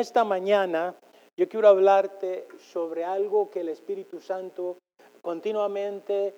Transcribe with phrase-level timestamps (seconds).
[0.00, 0.96] esta mañana
[1.36, 4.76] yo quiero hablarte sobre algo que el Espíritu Santo
[5.22, 6.34] continuamente,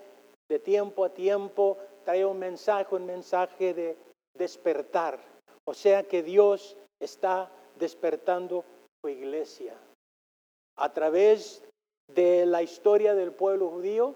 [0.49, 3.97] de tiempo a tiempo, trae un mensaje, un mensaje de
[4.37, 5.19] despertar.
[5.65, 8.65] O sea que Dios está despertando
[9.01, 9.75] su iglesia.
[10.77, 11.63] A través
[12.09, 14.15] de la historia del pueblo judío,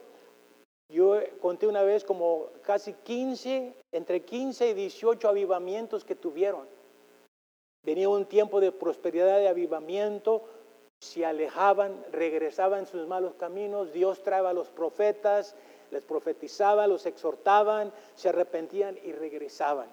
[0.92, 6.75] yo conté una vez como casi 15, entre 15 y 18 avivamientos que tuvieron.
[7.86, 10.42] Venía un tiempo de prosperidad, de avivamiento,
[10.98, 15.54] se alejaban, regresaban sus malos caminos, Dios traía a los profetas,
[15.92, 19.86] les profetizaba, los exhortaban, se arrepentían y regresaban.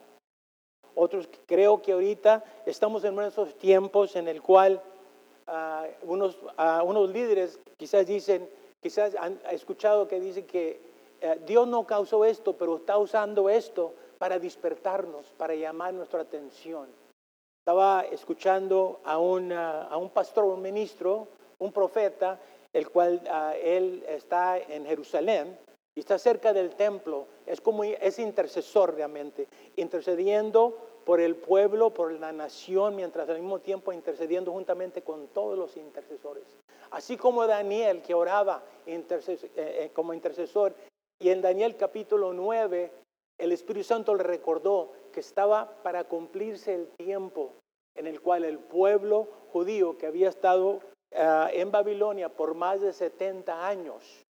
[0.95, 4.81] Otros creo que ahorita estamos en esos tiempos en el cual
[5.45, 8.49] ah, unos, ah, unos líderes quizás dicen,
[8.81, 10.81] quizás han escuchado que dicen que
[11.21, 17.02] eh, Dios no causó esto, pero está usando esto para despertarnos, para llamar nuestra atención.
[17.65, 22.37] Estaba escuchando a un, ah, a un pastor, un ministro, un profeta,
[22.73, 23.21] el cual
[23.63, 25.57] él está en Jerusalén
[25.95, 29.47] y está cerca del templo, es como es intercesor realmente,
[29.77, 35.57] intercediendo por el pueblo, por la nación, mientras al mismo tiempo intercediendo juntamente con todos
[35.57, 36.43] los intercesores.
[36.91, 39.05] Así como Daniel que oraba eh,
[39.55, 40.73] eh, como intercesor,
[41.17, 42.91] y en Daniel capítulo 9,
[43.43, 47.51] el Espíritu Santo le recordó que estaba para cumplirse el tiempo
[47.95, 50.79] en el cual el pueblo judío que había estado
[51.13, 54.23] ah, en Babilonia por más de 70 años,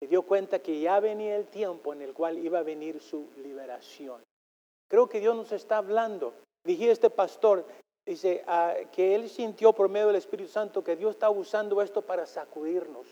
[0.00, 3.28] se dio cuenta que ya venía el tiempo en el cual iba a venir su
[3.36, 4.20] liberación.
[4.88, 6.34] Creo que Dios nos está hablando.
[6.66, 7.64] Dije este pastor,
[8.04, 12.02] dice, ah, que él sintió por medio del Espíritu Santo que Dios está usando esto
[12.02, 13.06] para sacudirnos,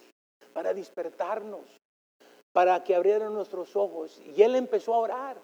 [0.53, 1.78] para despertarnos,
[2.59, 4.21] para que abrieran nuestros ojos.
[4.35, 5.37] Y él empezó a orar.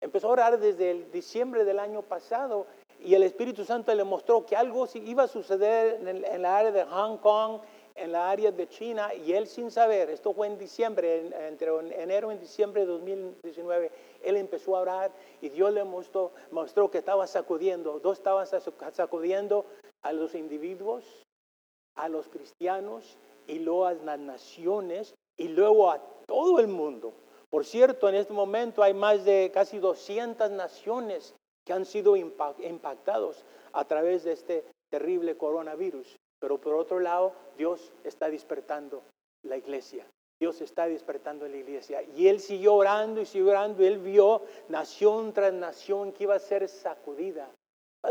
[0.00, 2.68] Empezó a orar desde el diciembre del año pasado
[3.00, 6.70] y el Espíritu Santo le mostró que algo iba a suceder en, en la área
[6.70, 7.62] de Hong Kong,
[7.96, 11.68] en la área de China y él sin saber, esto fue en diciembre, entre
[12.00, 13.90] enero y diciembre de 2019,
[14.22, 15.10] él empezó a orar
[15.40, 19.66] y Dios le mostró, mostró que estaba sacudiendo, Dios estaba sacudiendo
[20.02, 21.24] a los individuos,
[21.96, 26.00] a los cristianos y luego a las naciones y luego a
[26.32, 27.12] todo el mundo.
[27.50, 31.34] Por cierto, en este momento hay más de casi 200 naciones
[31.66, 33.44] que han sido impactados
[33.74, 36.16] a través de este terrible coronavirus.
[36.40, 39.02] Pero por otro lado, Dios está despertando
[39.42, 40.06] la iglesia.
[40.40, 42.02] Dios está despertando la iglesia.
[42.16, 43.84] Y él siguió orando y siguió orando.
[43.84, 47.50] Él vio nación tras nación que iba a ser sacudida.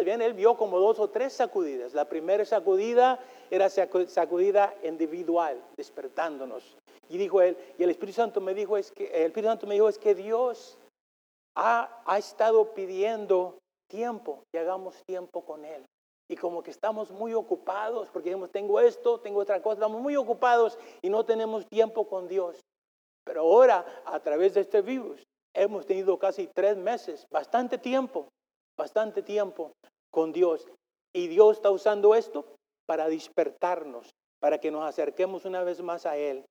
[0.06, 1.96] bien, él vio como dos o tres sacudidas.
[1.96, 6.78] La primera sacudida era sacudida individual, despertándonos.
[7.12, 9.74] Y dijo él, y el Espíritu Santo me dijo es que el Espíritu Santo me
[9.74, 10.78] dijo es que Dios
[11.58, 13.58] ha, ha estado pidiendo
[13.90, 15.84] tiempo, que hagamos tiempo con él
[16.32, 20.16] y como que estamos muy ocupados, porque digamos, tengo esto, tengo otra cosa, estamos muy
[20.16, 22.62] ocupados y no tenemos tiempo con Dios.
[23.26, 25.22] Pero ahora, a través de este virus,
[25.54, 28.30] hemos tenido casi tres meses, bastante tiempo,
[28.78, 29.74] bastante tiempo
[30.10, 30.66] con Dios.
[31.14, 32.46] Y Dios está usando esto
[32.86, 36.46] para despertarnos, para que nos acerquemos una vez más a Él.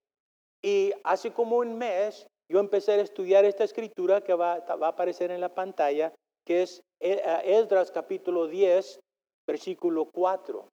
[0.62, 5.30] Y hace como un mes yo empecé a estudiar esta escritura que va, a aparecer
[5.30, 6.12] en la pantalla,
[6.44, 8.98] que es eh, Esdras capítulo 10,
[9.46, 10.68] versículo 4.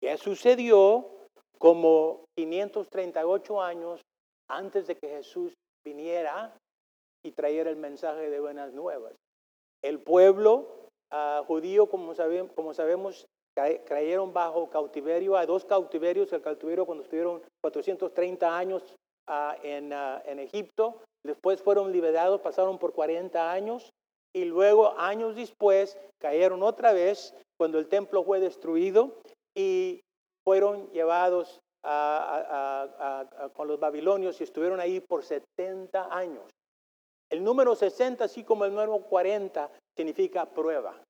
[0.00, 1.08] ¿Qué sucedió
[1.58, 4.00] como 538 años
[4.50, 5.54] antes de que Jesús
[5.84, 6.56] viniera
[7.24, 9.14] y trayera el mensaje de buenas nuevas?
[9.82, 17.04] El pueblo ah, judío, como sabemos, cayeron bajo cautiverio, a dos cautiverios, el cautiverio cuando
[17.04, 18.94] estuvieron 430 años
[19.28, 23.90] ah, en, ah, en Egipto, después fueron liberados, pasaron por 40 años
[24.34, 29.20] y luego años después cayeron otra vez cuando el templo fue destruido
[29.56, 30.00] y
[30.44, 31.60] fueron llevados
[33.54, 36.44] con los babilonios y estuvieron ahí por 70 años.
[37.30, 41.02] El número 60, así como el número 40, significa prueba,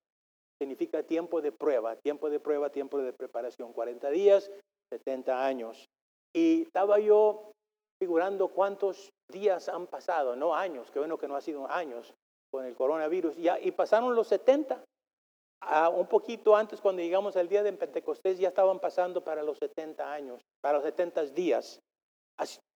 [0.61, 4.51] significa tiempo de prueba, tiempo de prueba, tiempo de preparación, 40 días,
[4.91, 5.89] 70 años.
[6.35, 7.53] Y estaba yo
[8.01, 12.15] figurando cuántos días han pasado, no años, que bueno que no ha sido años
[12.51, 14.85] con el coronavirus, ya, y pasaron los 70
[15.95, 20.13] un poquito antes, cuando llegamos al día de Pentecostés, ya estaban pasando para los 70
[20.13, 21.81] años, para los 70 días.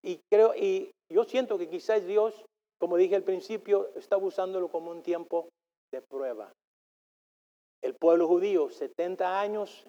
[0.04, 2.46] y creo, y yo siento que quizás Dios,
[2.80, 5.50] como dije al principio, está usándolo como un tiempo
[5.92, 6.52] de prueba.
[7.82, 9.88] El pueblo judío, 70 años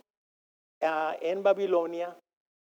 [0.83, 2.17] ah, en Babilonia,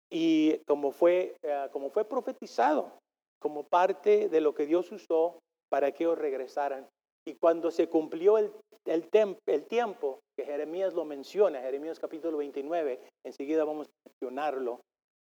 [0.09, 2.91] y como fue, ah, como fue profetizado,
[3.39, 6.87] como parte de lo que Dios usó para que ellos regresaran.
[7.27, 8.51] Y cuando se cumplió el,
[8.85, 9.09] el,
[9.47, 14.81] el tiempo, que Jeremías lo menciona, Jeremías capítulo 29, enseguida vamos a mencionarlo,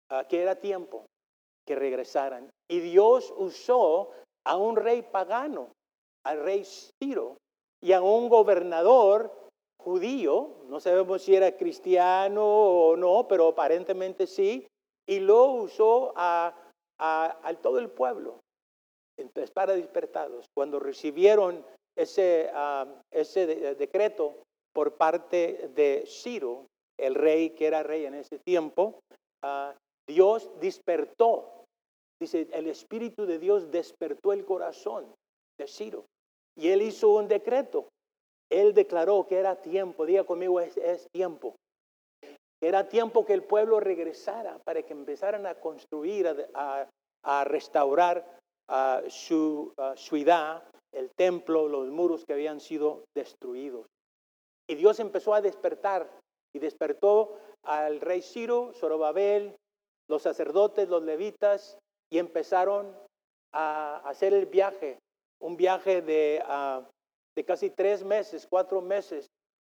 [0.09, 1.05] ah, que era tiempo
[1.65, 2.49] que regresaran.
[2.69, 4.11] Y Dios usó
[4.45, 5.73] a un rey pagano,
[6.25, 7.37] al rey Ciro,
[7.81, 9.48] y a un gobernador
[9.81, 14.67] judío, no sabemos si era cristiano o no, pero aparentemente sí,
[15.07, 16.55] y lo usó a,
[17.61, 18.39] todo el pueblo
[19.17, 20.45] entonces, para despertados.
[20.55, 21.65] Cuando recibieron
[21.97, 24.43] ese, ah, ese decreto
[24.73, 26.67] por parte de Ciro,
[26.99, 28.99] el rey que era rey en ese tiempo,
[29.43, 29.73] uh,
[30.07, 31.65] Dios despertó.
[32.21, 35.13] Dice, el Espíritu de Dios despertó el corazón
[35.59, 36.05] de Ciro.
[36.57, 37.87] Y él hizo un decreto.
[38.51, 41.55] Él declaró que era tiempo, diga conmigo, es, es tiempo.
[42.61, 46.87] Era tiempo que el pueblo regresara para que empezaran a construir, a,
[47.45, 48.25] restaurar
[49.07, 50.63] su ciudad,
[50.93, 53.85] el templo, los muros que habían sido destruidos.
[54.69, 56.09] Y Dios empezó a despertar
[56.53, 59.55] y despertó al rey Ciro, Zorobabel,
[60.09, 61.77] los sacerdotes, los levitas,
[62.11, 62.95] y empezaron
[63.53, 64.99] a hacer el viaje,
[65.41, 66.87] un viaje de, ah,
[67.35, 69.29] de casi tres meses, cuatro meses,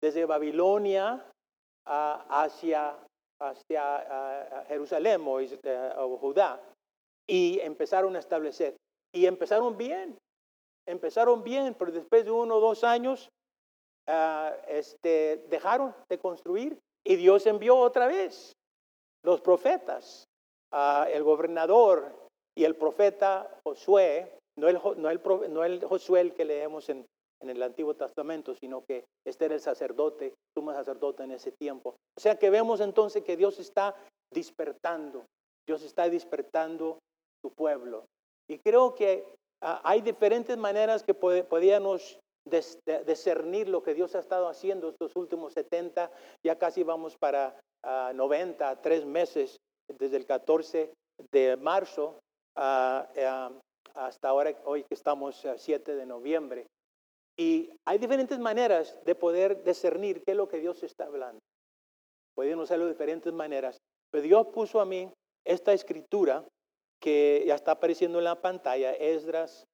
[0.00, 1.24] desde Babilonia
[1.84, 2.96] hacia,
[3.40, 5.20] hacia Jerusalén
[5.62, 6.60] eh, o, Judá,
[7.28, 8.76] y empezaron a establecer.
[9.12, 10.16] Y empezaron bien,
[10.86, 13.28] empezaron bien, pero después de uno o dos años
[14.06, 18.52] ah, este, dejaron de construir y Dios envió otra vez
[19.24, 20.24] los profetas,
[20.72, 22.14] el gobernador
[22.56, 25.20] y el profeta Josué, no el, no el,
[25.52, 27.04] no el Josué que leemos en,
[27.42, 31.96] en, el Antiguo Testamento, sino que este era el sacerdote, sumo sacerdote en ese tiempo.
[32.16, 33.94] O sea que vemos entonces que Dios está
[34.32, 35.26] despertando,
[35.66, 36.98] Dios está despertando
[37.42, 38.04] su pueblo.
[38.48, 39.24] Y creo que
[39.62, 42.18] ah, hay diferentes maneras que podíamos
[43.06, 46.10] discernir lo que Dios ha estado haciendo estos últimos 70,
[46.44, 49.56] ya casi vamos para 90, ah, tres meses,
[49.98, 50.92] desde el 14
[51.32, 52.18] de marzo
[52.56, 53.06] ah,
[53.94, 56.66] hasta ahora, hoy que estamos a 7 de noviembre.
[57.40, 61.40] Y hay diferentes maneras de poder discernir qué es lo que Dios está hablando.
[62.36, 63.78] Pueden usarlo de diferentes maneras.
[64.10, 65.10] Pero Dios puso a mí
[65.46, 66.46] esta escritura
[67.02, 69.64] que ya está apareciendo en la pantalla, Esdras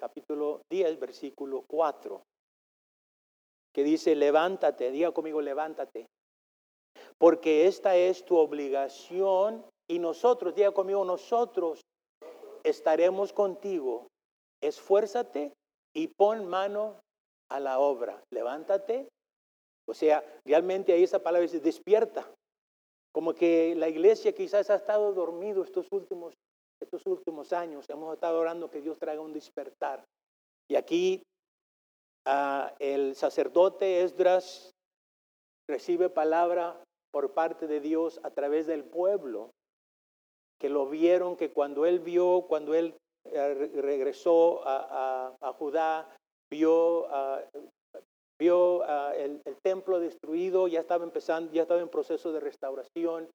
[0.00, 2.22] capítulo 10, versículo 4,
[3.74, 6.06] que dice, levántate, diga conmigo, levántate,
[7.18, 11.82] porque esta es tu obligación y nosotros, diga conmigo, nosotros
[12.64, 14.06] estaremos contigo.
[14.62, 15.52] Esfuérzate
[15.94, 17.00] y pon mano
[17.50, 18.22] a la obra.
[18.30, 19.08] Levántate.
[19.86, 22.26] O sea, realmente ahí esa palabra dice despierta.
[23.12, 26.34] Como que la iglesia quizás ha estado dormido estos últimos
[26.82, 30.04] estos últimos años hemos estado orando que Dios traiga un despertar.
[30.68, 31.22] Y aquí
[32.26, 34.72] ah, el sacerdote Esdras
[35.68, 39.50] recibe palabra por parte de Dios a través del pueblo,
[40.58, 46.08] que lo vieron, que cuando él vio, cuando él regresó a, Judá,
[46.50, 47.42] vio, ah,
[48.38, 53.28] vio ah, el, el, templo destruido, ya estaba empezando, ya estaba en proceso de restauración,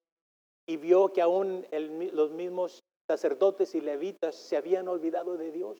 [0.68, 2.80] y vio que aún el, los mismos
[3.10, 5.78] sacerdotes y levitas se habían olvidado de Dios,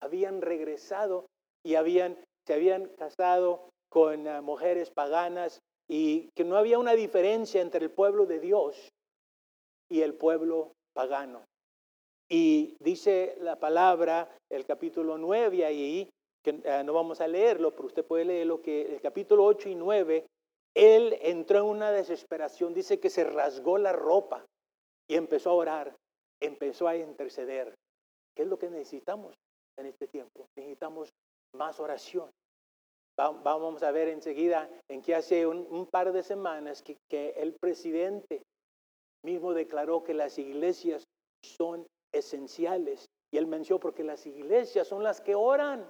[0.00, 1.26] habían regresado
[1.64, 7.60] y habían, se habían casado con ah, mujeres paganas y que no había una diferencia
[7.60, 8.88] entre el pueblo de Dios
[9.90, 11.42] y el pueblo pagano.
[12.30, 16.08] Y dice la palabra, el capítulo 9 ahí,
[16.44, 19.74] que ah, no vamos a leerlo, pero usted puede leerlo, que el capítulo 8 y
[19.74, 20.26] 9,
[20.74, 24.46] él entró en una desesperación, dice que se rasgó la ropa
[25.08, 25.96] y empezó a orar
[26.40, 27.74] empezó a interceder.
[28.34, 29.34] ¿Qué es lo que necesitamos
[29.78, 30.46] en este tiempo?
[30.56, 31.10] Necesitamos
[31.54, 32.30] más oración.
[33.16, 38.42] Vamos a ver enseguida en que hace un, par de semanas que, el presidente
[39.22, 41.04] mismo declaró que las iglesias
[41.44, 43.06] son esenciales.
[43.32, 45.88] Y él mencionó porque las iglesias son las que oran,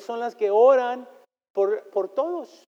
[0.00, 1.08] son las que oran
[1.52, 2.64] por, por todos.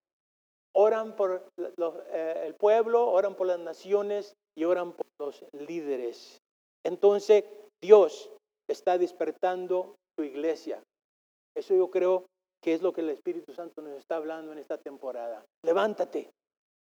[0.74, 6.38] Oran por eh, el pueblo, oran por las naciones y oran por los líderes.
[6.84, 7.44] Entonces,
[7.82, 8.30] Dios
[8.68, 10.82] está despertando su iglesia.
[11.56, 12.26] Eso yo creo
[12.62, 15.44] que es lo que el Espíritu Santo nos está hablando en esta temporada.
[15.64, 16.30] Levántate,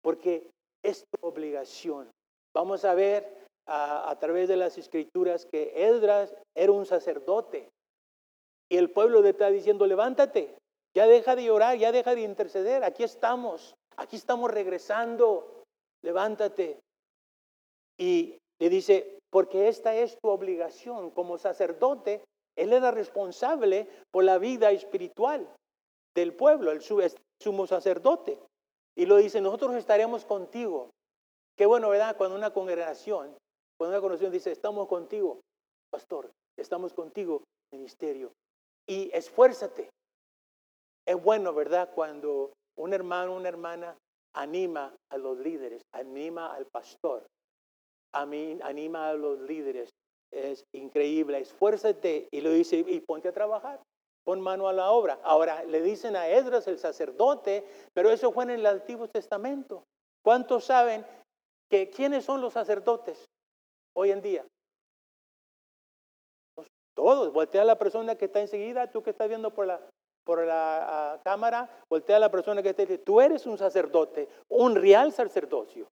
[0.01, 0.49] porque
[0.83, 2.09] es tu obligación.
[2.55, 7.69] Vamos a ver a, través de las escrituras que Edras era un sacerdote
[8.69, 10.57] y el pueblo le está diciendo, levántate,
[10.95, 15.63] ya deja de llorar, ya deja de interceder, aquí estamos, aquí estamos regresando,
[16.03, 16.79] levántate.
[17.97, 22.23] Y le dice, porque esta es tu obligación como sacerdote.
[22.55, 25.47] Él era responsable por la vida espiritual.
[26.15, 28.37] del pueblo, el sumo sacerdote.
[28.95, 30.91] Y lo dice, nosotros estaremos contigo.
[31.57, 32.15] Qué bueno, ¿verdad?
[32.17, 33.35] Cuando una congregación,
[33.83, 35.41] cuando una congregación dice, estamos contigo,
[35.91, 38.31] pastor, estamos contigo, ministerio.
[38.87, 39.89] Y esfuérzate.
[41.05, 41.89] Es bueno, ¿verdad?
[41.93, 43.97] Cuando un hermano, una hermana
[44.33, 47.25] anima a los líderes, anima al pastor,
[48.13, 49.89] a mí, anima a los líderes.
[50.31, 53.81] Es increíble, esfuérzate y lo dice, y ponte a trabajar,
[54.23, 55.19] pon mano a la obra.
[55.23, 59.83] Ahora, le dicen a Esdras el sacerdote, pero eso fue en el Antiguo Testamento.
[60.23, 61.05] ¿Cuántos saben
[61.69, 63.25] que quiénes son los sacerdotes
[63.95, 64.45] hoy en día?
[66.95, 69.81] Todos, voltea a la persona que está enseguida, tú que estás viendo por la,
[70.23, 74.75] por la ah, cámara, voltea a la persona que dice, tú eres un sacerdote, un
[74.75, 75.87] real sacerdocio,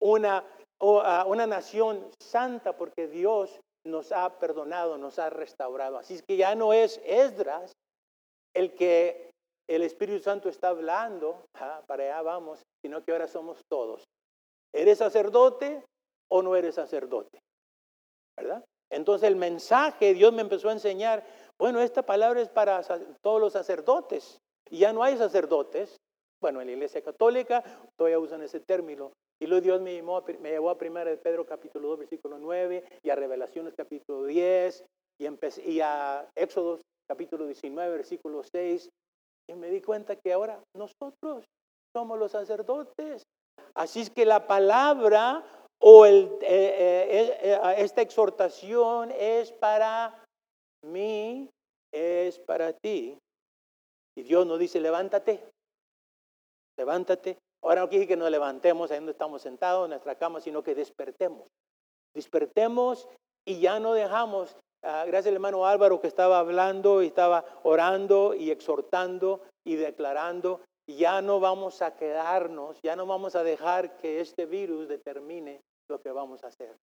[0.00, 0.44] una,
[0.80, 5.98] ah, una nación santa porque Dios nos ha perdonado, nos ha restaurado.
[5.98, 7.72] Así es que ya no es Esdras
[8.54, 9.30] el que
[9.68, 14.04] el Espíritu Santo está hablando, ah, para allá vamos, sino que ahora somos todos.
[14.74, 15.84] ¿Eres sacerdote
[16.30, 17.40] o no eres sacerdote?
[18.36, 18.64] ¿Verdad?
[18.90, 21.24] Entonces el mensaje, Dios me empezó a enseñar,
[21.58, 22.82] bueno, esta palabra es para
[23.20, 24.40] todos los sacerdotes.
[24.70, 25.96] Y ya no hay sacerdotes.
[26.40, 27.64] Bueno, en la iglesia católica
[27.96, 29.12] todavía usan ese término.
[29.40, 33.10] Y luego Dios me, llevó, me llevó a 1 Pedro capítulo 2, versículo 9, y
[33.10, 34.84] a Revelaciones capítulo 10,
[35.20, 38.88] y, y a Éxodos capítulo 19, versículo 6.
[39.48, 41.44] Y me di cuenta que ahora nosotros
[41.94, 43.22] somos los sacerdotes.
[43.74, 45.44] Así es que la palabra
[45.80, 50.24] o el, eh, eh, eh, esta exhortación es para
[50.84, 51.48] mí,
[51.92, 53.16] es para ti.
[54.16, 55.40] Y Dios nos dice, levántate,
[56.76, 57.38] levántate.
[57.62, 60.74] Ahora no quiere que nos levantemos ahí donde estamos sentados en nuestra cama, sino que
[60.74, 61.48] despertemos.
[62.14, 63.08] Despertemos
[63.46, 68.34] y ya no dejamos, ah, gracias al hermano Álvaro que estaba hablando y estaba orando
[68.34, 74.20] y exhortando y declarando, ya no vamos a quedarnos, ya no vamos a dejar que
[74.20, 76.76] este virus determine lo que vamos a hacer.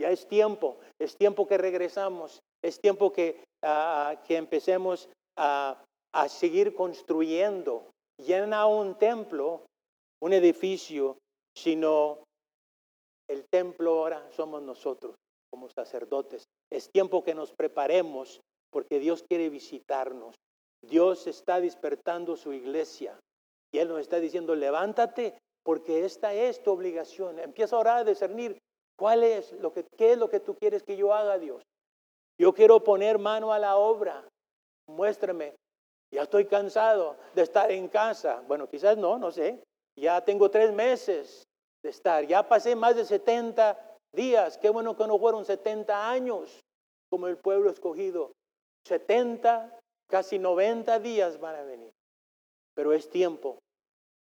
[0.00, 5.82] Ya es tiempo, es tiempo que regresamos, es tiempo que, ah, que empecemos a,
[6.14, 9.62] a seguir construyendo, ya no un templo,
[10.20, 11.18] un edificio,
[11.56, 12.24] sino
[13.28, 15.14] el templo ahora somos nosotros
[15.50, 16.44] como sacerdotes.
[16.70, 18.40] Es tiempo que nos preparemos
[18.70, 20.34] porque Dios quiere visitarnos.
[20.82, 23.18] Dios está despertando su iglesia
[23.72, 27.38] y Él nos está diciendo, levántate porque esta es tu obligación.
[27.38, 28.58] Empieza a orar, a discernir
[28.96, 31.62] cuál es lo que, qué es lo que tú quieres que yo haga, Dios.
[32.38, 34.26] Yo quiero poner mano a la obra.
[34.88, 35.54] Muéstrame.
[36.12, 38.42] Ya estoy cansado de estar en casa.
[38.46, 39.62] Bueno, quizás no, no sé.
[39.96, 41.44] Ya tengo tres meses
[41.82, 42.26] de estar.
[42.26, 43.78] Ya pasé más de 70
[44.12, 44.58] días.
[44.58, 46.60] Qué bueno que no fueron 70 años
[47.10, 48.32] como el pueblo escogido.
[48.86, 49.78] 70,
[50.10, 51.92] casi 90 días van a venir.
[52.74, 53.61] Pero es tiempo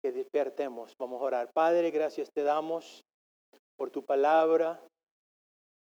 [0.03, 0.93] que despertemos.
[0.99, 1.51] Vamos a orar.
[1.53, 3.05] Padre, gracias te damos
[3.77, 4.81] por tu palabra.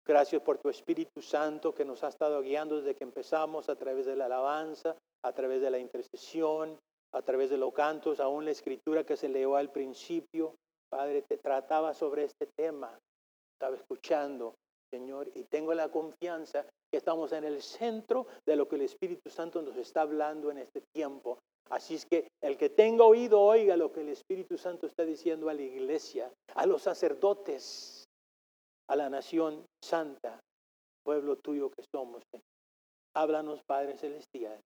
[0.07, 4.07] Gracias por tu Espíritu Santo que nos ha estado guiando desde que empezamos a través
[4.07, 6.79] de la alabanza, a través de la intercesión,
[7.13, 10.55] a través de los cantos, aún la escritura que se leyó al principio.
[10.91, 12.99] Padre, te trataba sobre este tema.
[13.55, 14.55] Estaba escuchando,
[14.93, 19.31] Señor, y tengo la confianza que estamos en el centro de lo que el Espíritu
[19.31, 21.39] Santo nos está hablando en este tiempo.
[21.71, 25.49] Así es que el que tenga oído oiga lo que el Espíritu Santo está diciendo
[25.49, 28.05] a la iglesia, a los sacerdotes,
[28.89, 30.41] a la nación santa,
[31.05, 32.23] pueblo tuyo que somos.
[33.15, 34.61] Háblanos, Padre Celestial.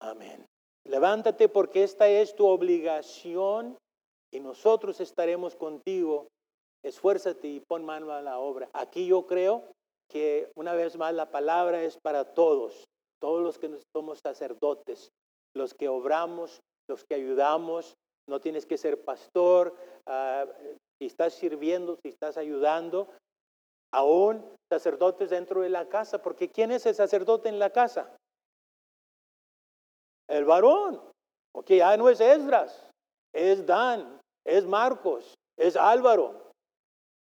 [0.00, 0.46] Amén.
[0.86, 3.76] Levántate porque esta es tu obligación
[4.32, 6.28] y nosotros estaremos contigo.
[6.82, 8.70] Esfuérzate y pon mano a la obra.
[8.72, 9.64] Aquí yo creo
[10.08, 12.84] que una vez más la palabra es para todos,
[13.20, 15.10] todos los que somos sacerdotes,
[15.54, 17.94] los que obramos, los que ayudamos.
[18.28, 19.74] No tienes que ser pastor,
[20.06, 20.46] ah,
[20.98, 23.08] si estás sirviendo, si estás ayudando,
[23.92, 28.16] aún sacerdotes dentro de la casa, porque ¿quién es el sacerdote en la casa?
[30.28, 31.00] El varón.
[31.52, 32.88] Ok, ya no es Esdras,
[33.34, 36.52] es Dan, es Marcos, es Álvaro.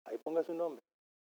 [0.06, 0.82] Ahí ponga su nombre.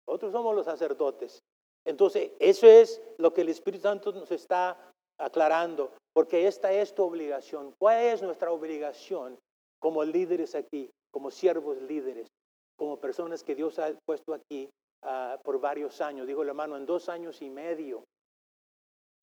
[0.08, 1.40] Nosotros somos los sacerdotes.
[1.86, 4.78] Entonces, eso es lo que el Espíritu Santo nos está
[5.20, 7.74] aclarando, porque esta es tu obligación.
[7.80, 9.40] ¿Cuál es nuestra obligación
[9.80, 12.28] como líderes aquí, como siervos líderes,
[12.76, 14.70] como personas que Dios ha puesto aquí
[15.02, 16.28] ah, por varios años?
[16.28, 18.04] Dijo el hermano, en dos años y medio.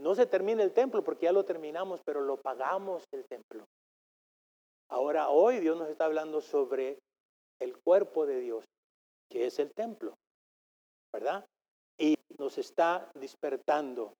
[0.00, 3.66] No se termina el templo porque ya lo terminamos, pero lo pagamos el templo.
[4.88, 6.98] Ahora, hoy Dios nos está hablando sobre
[7.60, 8.64] el cuerpo de Dios,
[9.30, 10.14] que es el templo,
[11.12, 11.44] ¿verdad?
[11.98, 14.14] Y nos está despertando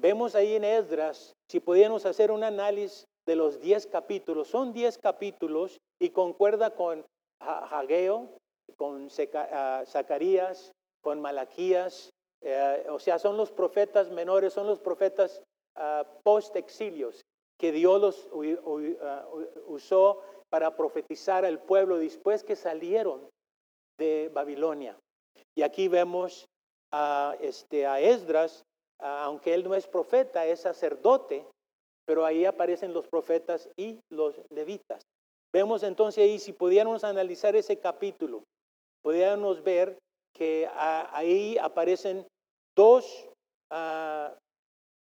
[0.00, 4.48] Vemos ahí en Esdras, si podíamos hacer un análisis de los diez capítulos.
[4.48, 7.04] Son diez capítulos y concuerda con
[7.38, 8.30] Hageo,
[8.76, 12.08] con ah, Zacarías, con Malaquías.
[12.40, 15.42] Eh, o sea, son los profetas menores, son los profetas
[15.76, 17.20] ah, post-exilios
[17.58, 18.28] que Dios los
[19.02, 19.28] ah,
[19.66, 23.28] usó para profetizar al pueblo después que salieron
[23.98, 24.96] de Babilonia.
[25.54, 26.48] Y aquí vemos
[26.90, 28.64] a, este, a Esdras,
[29.00, 31.46] aunque él no es profeta, es sacerdote,
[32.06, 35.02] pero ahí aparecen los profetas y los levitas.
[35.52, 38.44] Vemos entonces ahí, si pudiéramos analizar ese capítulo,
[39.02, 39.98] pudiéramos ver
[40.32, 42.26] que ahí aparecen
[42.76, 43.28] dos
[43.70, 44.34] ah,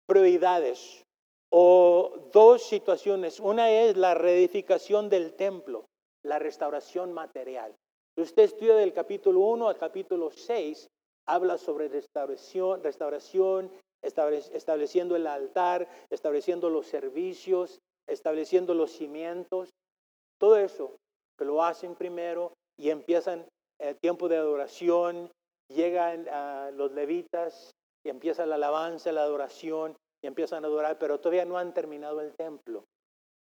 [0.07, 1.03] prioridades
[1.51, 3.41] o dos situaciones.
[3.41, 5.87] Una es la reedificación del templo,
[6.23, 7.75] la restauración material.
[8.19, 10.89] Usted estudia del capítulo 1 al capítulo 6,
[11.27, 13.71] habla sobre restauración, restauración
[14.07, 19.71] estableciendo el altar, estableciendo los servicios, estableciendo los cimientos,
[20.39, 20.97] todo eso
[21.39, 23.47] que lo hacen primero y empiezan
[23.79, 25.31] el tiempo de adoración,
[25.69, 27.73] llegan a los levitas
[28.05, 32.21] y empieza la alabanza, la adoración y empiezan a adorar, pero todavía no han terminado
[32.21, 32.85] el templo.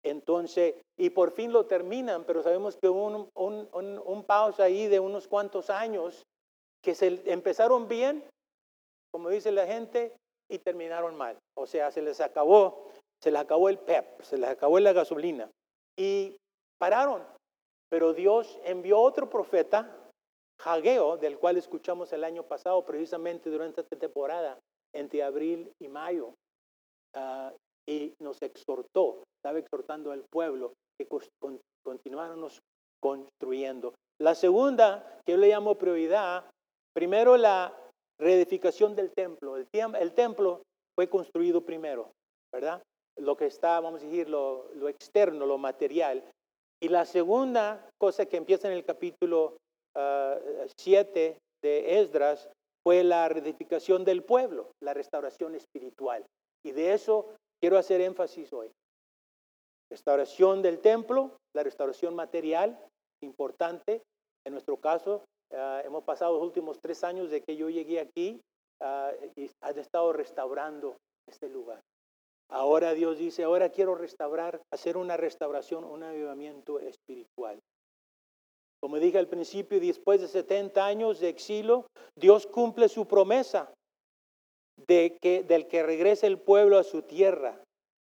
[0.04, 4.64] Entonces, y por fin lo terminan, pero sabemos que hubo un, un, un, un pausa
[4.64, 6.22] ahí de unos cuantos años
[6.82, 8.24] que se empezaron bien,
[9.10, 10.14] como dice la gente,
[10.50, 11.38] y terminaron mal.
[11.56, 12.88] O sea, se les acabó,
[13.22, 15.50] se les acabó el PEP, se les acabó la gasolina
[15.96, 16.36] y
[16.78, 17.22] pararon.
[17.90, 19.94] Pero Dios envió otro profeta,
[20.64, 24.58] Hageo, del cual escuchamos el año pasado, precisamente durante esta temporada,
[24.94, 26.34] entre abril y mayo,
[27.14, 27.52] ah,
[27.88, 31.08] y nos exhortó, estaba exhortando al pueblo que
[31.82, 32.60] continuáramos
[33.00, 33.94] construyendo.
[34.20, 36.44] La segunda, que yo le llamo prioridad,
[36.92, 37.72] primero la
[38.20, 39.56] reedificación del templo.
[39.56, 40.62] El, templo
[40.94, 42.12] fue construido primero,
[42.52, 42.82] ¿verdad?
[43.16, 46.22] Lo que está, vamos a decir, lo, lo externo, lo material.
[46.80, 49.56] Y la segunda cosa que empieza en el capítulo
[49.94, 52.48] 7 ah, de Esdras
[52.84, 56.24] fue la reedificación del pueblo, la restauración espiritual.
[56.64, 58.70] Y de eso quiero hacer énfasis hoy.
[59.90, 62.78] Restauración del templo, la restauración material,
[63.22, 64.02] importante.
[64.46, 68.40] En nuestro caso, Ah, hemos pasado los últimos tres años de que yo llegué aquí
[68.80, 71.80] ah, y han estado restaurando este lugar.
[72.50, 77.60] Ahora Dios dice, ahora quiero restaurar, hacer una restauración, un avivamiento espiritual.
[78.80, 83.72] Como dije al principio, después de 70 años de exilio, Dios cumple su promesa
[84.86, 87.60] de que, del que regrese el pueblo a su tierra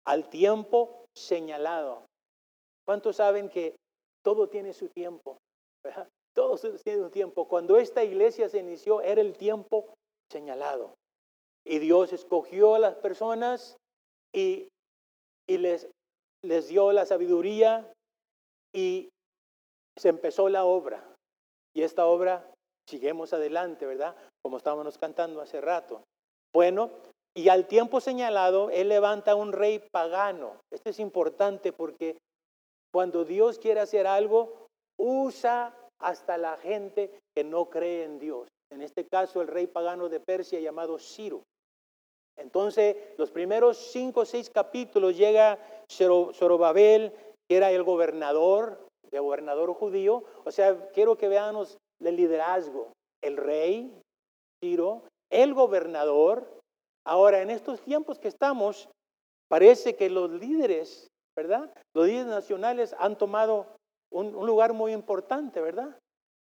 [0.06, 2.06] al tiempo señalado.
[2.86, 3.76] ¿Cuántos saben que
[4.24, 5.38] todo tiene su tiempo?
[6.36, 7.48] Todos tienen un tiempo.
[7.48, 9.94] Cuando esta iglesia se inició era el tiempo
[10.32, 10.94] señalado.
[11.66, 13.78] Y Dios escogió a las personas
[14.34, 14.70] y,
[15.48, 15.90] les,
[16.44, 17.92] les dio la sabiduría
[18.74, 19.10] y
[19.98, 21.04] se empezó la obra.
[21.76, 22.52] Y esta obra,
[22.88, 24.16] seguimos adelante, ¿verdad?
[24.42, 26.04] Como estábamos cantando hace rato.
[26.54, 26.92] Bueno,
[27.36, 30.60] y al tiempo señalado, Él levanta un rey pagano.
[30.72, 32.18] Esto es importante porque
[32.92, 38.48] cuando Dios quiere hacer algo, usa hasta la gente que no cree en Dios.
[38.72, 41.44] En este caso, el rey pagano de Persia llamado Ciro.
[42.38, 45.60] Entonces, los primeros cinco o seis capítulos llega
[45.90, 47.12] Zorobabel,
[47.50, 48.80] que era el gobernador,
[49.12, 50.24] el gobernador judío.
[50.46, 52.94] O sea, quiero que veamos el liderazgo.
[53.22, 53.94] El rey,
[54.64, 56.48] Ciro, el gobernador.
[57.06, 58.88] Ahora, en estos tiempos que estamos,
[59.50, 61.74] parece que los líderes, ¿verdad?
[61.94, 63.68] Los líderes nacionales han tomado
[64.12, 65.98] un, lugar muy importante, ¿verdad?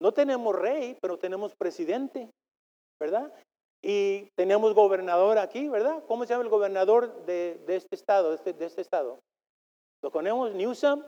[0.00, 2.30] No tenemos rey, pero tenemos presidente,
[3.00, 3.32] ¿verdad?
[3.82, 6.02] Y tenemos gobernador aquí, ¿verdad?
[6.06, 9.18] ¿Cómo se llama el gobernador de, este estado, de este, de este, estado?
[10.02, 10.54] ¿Lo conocemos?
[10.54, 11.02] Newsom.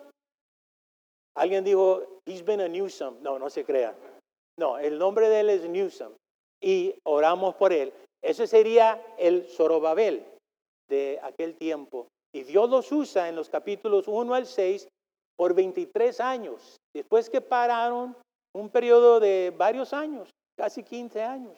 [1.36, 3.22] Alguien dijo, he's been a Newsom.
[3.22, 3.94] No, no se crea.
[4.58, 6.12] No, el nombre de él es Newsom.
[6.62, 7.92] Y oramos por él.
[8.22, 10.24] Ese sería el Zorobabel
[10.88, 12.08] de aquel tiempo.
[12.34, 14.88] Y Dios los usa en los capítulos 1 al 6
[15.36, 16.76] por 23 años.
[16.94, 18.16] Después que pararon
[18.54, 21.56] un periodo de varios años, casi 15 años,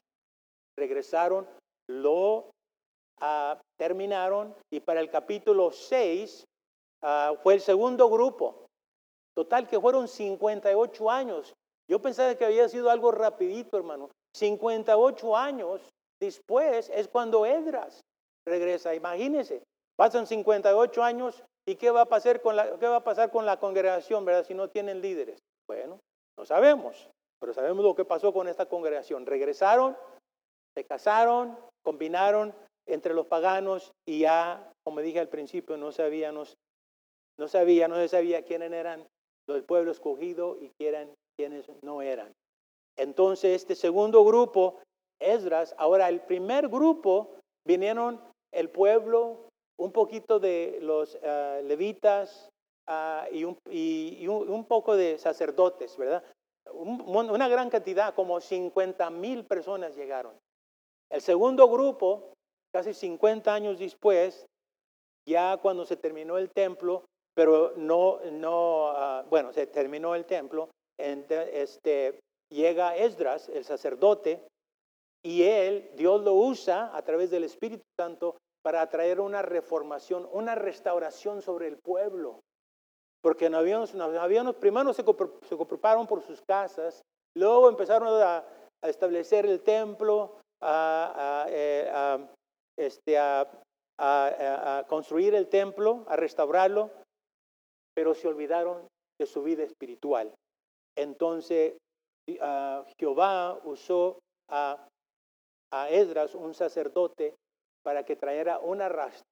[0.78, 1.46] regresaron,
[1.88, 2.50] lo
[3.20, 6.44] ah, terminaron y para el capítulo 6
[7.02, 8.66] ah, fue el segundo grupo.
[9.36, 11.52] Total que fueron 58 años.
[11.90, 14.10] Yo pensaba que había sido algo rapidito, hermano.
[14.36, 15.80] 58 años
[16.20, 18.00] después es cuando Edras
[18.46, 18.94] regresa.
[18.94, 19.62] Imagínense,
[19.96, 23.46] pasan 58 años ¿Y qué va a pasar con la, qué va a pasar con
[23.46, 25.38] la congregación, verdad, si no tienen líderes?
[25.66, 26.00] Bueno,
[26.38, 27.08] no sabemos,
[27.40, 29.24] pero sabemos lo que pasó con esta congregación.
[29.24, 29.96] Regresaron,
[30.76, 32.54] se casaron, combinaron
[32.86, 36.56] entre los paganos y ya, como dije al principio, no sabíamos
[37.38, 39.06] no sabía, no se sabía quiénes eran
[39.48, 42.32] los del pueblo escogido y quiénes no eran.
[42.96, 44.80] Entonces, este segundo grupo,
[45.20, 47.34] Esdras, ahora el primer grupo
[47.66, 48.20] vinieron
[48.52, 49.48] el pueblo,
[49.78, 52.50] un poquito de los ah, levitas
[52.86, 56.24] ah, y, un, poco de sacerdotes, ¿verdad?
[56.72, 60.34] una gran cantidad, como 50 mil personas llegaron.
[61.10, 62.32] El segundo grupo,
[62.72, 64.46] casi 50 años después,
[65.28, 70.70] ya cuando se terminó el templo, pero no, no ah, bueno, se terminó el templo,
[70.98, 74.46] este, llega Esdras, el sacerdote,
[75.24, 80.54] y él, Dios lo usa a través del Espíritu Santo para traer una reformación, una
[80.54, 82.40] restauración sobre el pueblo.
[83.22, 87.02] Porque no habíamos, no habíamos primero se, se ocuparon por sus casas,
[87.36, 88.44] luego empezaron a,
[88.82, 92.26] establecer el templo, a, eh,
[92.78, 93.50] este, a,
[94.88, 96.90] construir el templo, a restaurarlo,
[97.94, 98.86] pero se olvidaron
[99.18, 100.34] de su vida espiritual.
[100.96, 101.76] Entonces
[102.98, 104.18] Jehová usó
[104.50, 104.86] a,
[105.72, 107.34] a Esdras, un sacerdote,
[107.84, 108.90] para que trajera una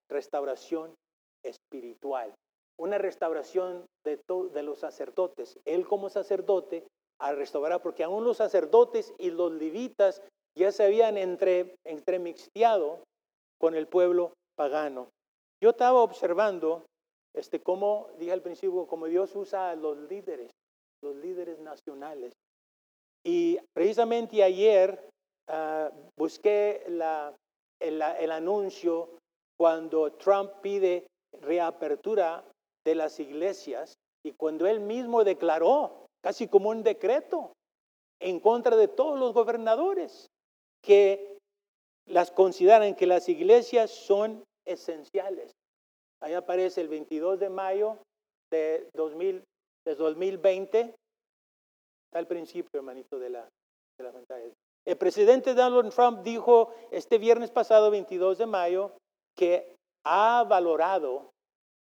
[0.09, 0.95] restauración
[1.43, 2.35] espiritual,
[2.79, 4.21] una restauración de,
[4.63, 5.59] los sacerdotes.
[5.65, 6.87] Él como sacerdote
[7.19, 10.23] a restaurar, porque aún los sacerdotes y los levitas
[10.57, 11.77] ya se habían entre,
[13.59, 15.09] con el pueblo pagano.
[15.63, 16.85] Yo estaba observando
[17.35, 20.51] este, cómo, dije al principio, cómo Dios usa a los líderes,
[21.03, 22.33] los líderes nacionales.
[23.25, 25.09] Y precisamente ayer
[25.49, 27.33] ah, busqué la,
[27.83, 29.11] el, anuncio
[29.59, 31.07] cuando Trump pide
[31.41, 32.45] reapertura
[32.85, 37.53] de las iglesias y cuando él mismo declaró, casi como un decreto,
[38.21, 40.29] en contra de todos los gobernadores
[40.83, 41.39] que
[42.07, 45.53] las consideran que las iglesias son esenciales.
[46.21, 47.99] Ahí aparece el 22 de mayo
[48.51, 49.43] de, 2000,
[49.85, 50.81] de 2020.
[50.81, 53.49] Está el principio, hermanito, de la,
[53.99, 54.53] de la pantalla.
[54.85, 58.93] El presidente Donald Trump dijo este viernes pasado, 22 de mayo,
[59.37, 61.31] que ha valorado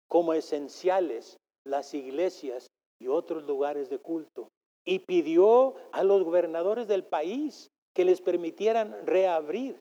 [0.09, 2.67] como esenciales las iglesias
[3.01, 4.49] y otros lugares de culto
[4.85, 9.79] y pidió a los gobernadores del país que les permitieran reabrir,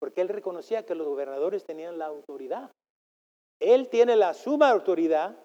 [0.00, 2.70] porque él reconocía que los gobernadores tenían la autoridad.
[3.60, 5.36] Él tiene la suma autoridad,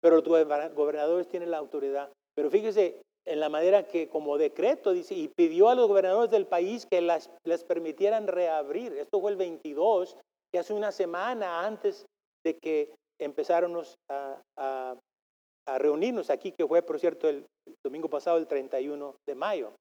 [0.00, 2.12] pero los gobernadores tienen la autoridad.
[2.34, 6.46] Pero fíjese en la manera que como decreto dice, y pidió a los gobernadores del
[6.46, 8.92] país que les permitieran reabrir.
[8.92, 10.16] Esto fue el 22,
[10.52, 12.06] que hace una semana antes
[12.44, 17.46] de que empezáramos a, a reunirnos aquí, que fue, por cierto, el
[17.84, 19.72] domingo pasado, el 31 de mayo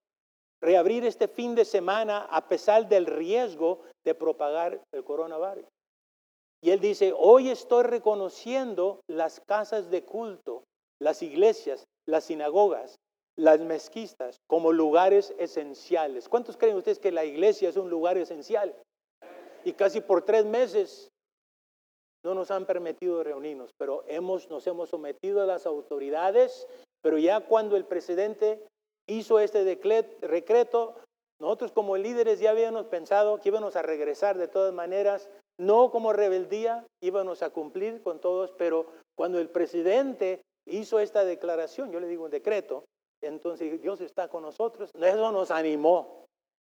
[0.64, 5.66] reabrir este fin de semana a pesar del riesgo de propagar el coronavirus.
[6.64, 10.64] Y él dice, hoy estoy reconociendo las casas de culto,
[11.02, 12.96] las iglesias, las sinagogas,
[13.36, 16.30] las mezquitas como lugares esenciales.
[16.30, 18.76] ¿Cuántos creen ustedes que la iglesia es un lugar esencial?
[19.64, 21.10] Y casi por tres meses
[22.24, 26.68] no nos han permitido reunirnos, pero hemos, nos hemos sometido a las autoridades,
[27.02, 28.66] pero ya cuando el presidente
[29.08, 30.96] hizo este decreto,
[31.42, 36.14] nosotros como líderes ya habíamos pensado que íbamos a regresar de todas maneras, no como
[36.14, 42.08] rebeldía, íbamos a cumplir con todos, pero cuando el presidente hizo esta declaración, yo le
[42.08, 42.86] digo un decreto,
[43.24, 46.26] entonces Dios está con nosotros, eso nos animó.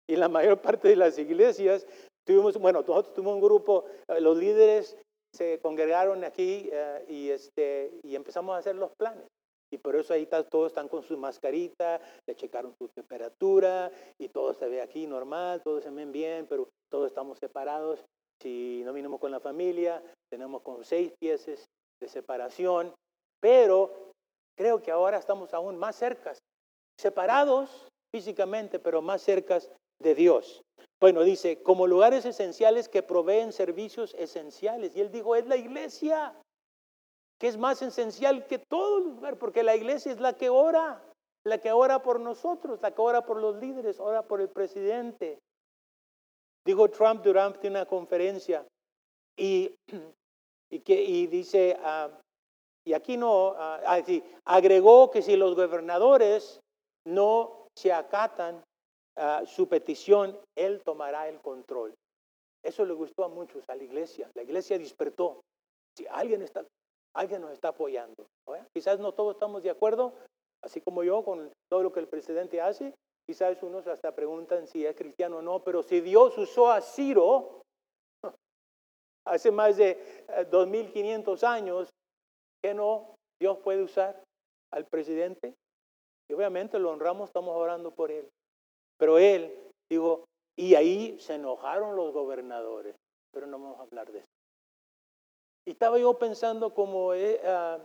[0.09, 1.85] Y la mayor parte de las iglesias
[2.25, 4.97] tuvimos, bueno, nosotros tuvimos un grupo, eh, los líderes
[5.35, 9.25] se congregaron aquí eh, y, este, y empezamos a hacer los planes.
[9.71, 14.53] Y por eso ahí todos están con su mascarita, le checaron su temperatura y todo
[14.53, 17.99] se ve aquí normal, todos se ven bien, pero todos estamos separados.
[18.41, 21.45] Si no vinimos con la familia, tenemos con seis pies
[21.99, 22.93] de separación,
[23.41, 24.13] pero
[24.57, 26.33] creo que ahora estamos aún más cerca,
[26.99, 29.59] separados físicamente, pero más cerca
[29.99, 30.61] de Dios.
[30.99, 34.95] Bueno, dice, como lugares esenciales que proveen servicios esenciales.
[34.95, 36.33] Y él dijo, es la iglesia
[37.39, 41.03] que es más esencial que todo lugar, porque la iglesia es la que ora,
[41.45, 45.39] la que ora por nosotros, la que ora por los líderes, ora por el presidente.
[46.65, 48.65] Dijo Trump durante una conferencia
[49.37, 49.75] y,
[50.71, 52.09] y, que, y dice, ah,
[52.87, 56.61] y aquí no, uh, agregó que si los gobernadores
[57.05, 58.63] no se acatan
[59.17, 61.93] a su petición, él tomará el control.
[62.63, 64.31] Eso le gustó a muchos, a la iglesia.
[64.35, 65.41] La iglesia despertó.
[65.97, 66.65] Si alguien está
[67.13, 68.25] alguien nos está apoyando.
[68.73, 70.13] Quizás no todos estamos de acuerdo,
[70.63, 72.93] así como yo, con todo lo que el presidente hace.
[73.27, 77.63] Quizás unos hasta preguntan si es cristiano o no, pero si Dios usó a Ciro
[79.25, 81.89] hace más de 2.500 eh, años
[82.63, 84.21] que no Dios puede usar
[84.71, 85.53] al presidente.
[86.29, 88.27] Y obviamente lo honramos, estamos orando por él.
[88.97, 89.53] Pero él,
[89.89, 90.25] digo,
[90.57, 92.95] y ahí se enojaron los gobernadores,
[93.31, 94.27] pero no vamos a hablar de eso.
[95.67, 97.79] Y estaba yo pensando como eh, ah,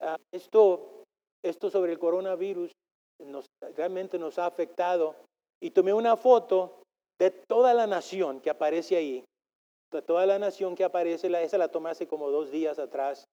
[0.00, 1.04] ah, esto,
[1.44, 2.72] esto sobre el coronavirus
[3.24, 5.14] nos, realmente nos ha afectado.
[5.60, 6.82] Y tomé una foto
[7.18, 9.24] de toda la nación que aparece ahí,
[9.92, 13.24] de toda la nación que aparece, esa la tomé hace como dos días atrás,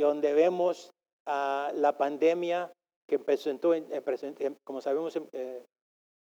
[0.00, 0.90] y donde vemos
[1.26, 2.72] la pandemia
[3.06, 5.62] que empezó, en, como sabemos, em, eh,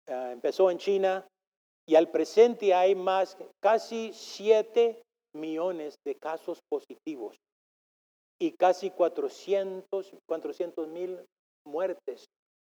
[0.08, 1.28] ah, empezó en China,
[1.86, 5.02] y al presente hay más, casi 7
[5.36, 7.36] millones de casos positivos
[8.42, 10.14] y casi 400
[10.88, 11.20] mil
[11.68, 12.26] muertes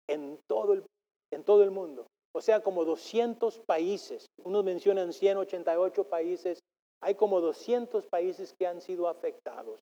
[0.08, 0.84] en todo, el,
[1.32, 2.08] en todo el mundo.
[2.34, 4.26] O sea, como 200 países.
[4.44, 6.58] Unos mencionan 188 países.
[7.00, 9.80] Hay como 200 países que han sido afectados.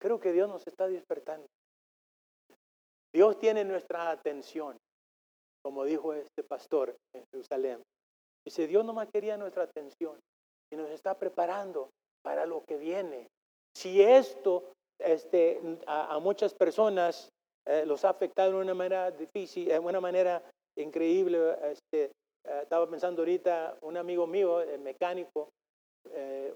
[0.00, 1.46] Creo que Dios nos está despertando.
[3.12, 4.78] Dios tiene nuestra atención,
[5.62, 7.82] como dijo este pastor en Jerusalén.
[8.44, 10.18] Dice, Dios no más quería nuestra atención
[10.72, 11.90] y nos está preparando
[12.22, 13.28] para lo que viene.
[13.76, 17.28] Si esto este, a, muchas personas
[17.66, 20.42] eh, los ha afectado de una manera difícil, de una manera
[20.78, 25.50] increíble, este, eh, estaba pensando ahorita, un amigo mío, el mecánico,
[26.12, 26.54] eh,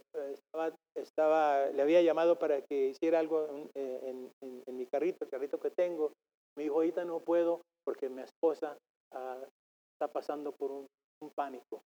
[0.94, 4.33] estaba, le había llamado para que hiciera algo en,
[4.66, 6.12] mi carrito, el carrito que tengo.
[6.57, 8.76] Me dijo, ahorita no puedo porque mi esposa
[9.12, 9.44] ah,
[9.92, 10.87] está pasando por un,
[11.35, 11.83] pánico.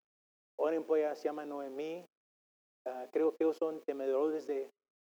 [0.58, 2.04] Oren pues, se llama Noemí.
[2.86, 4.70] Ah, creo que ellos son temedores de,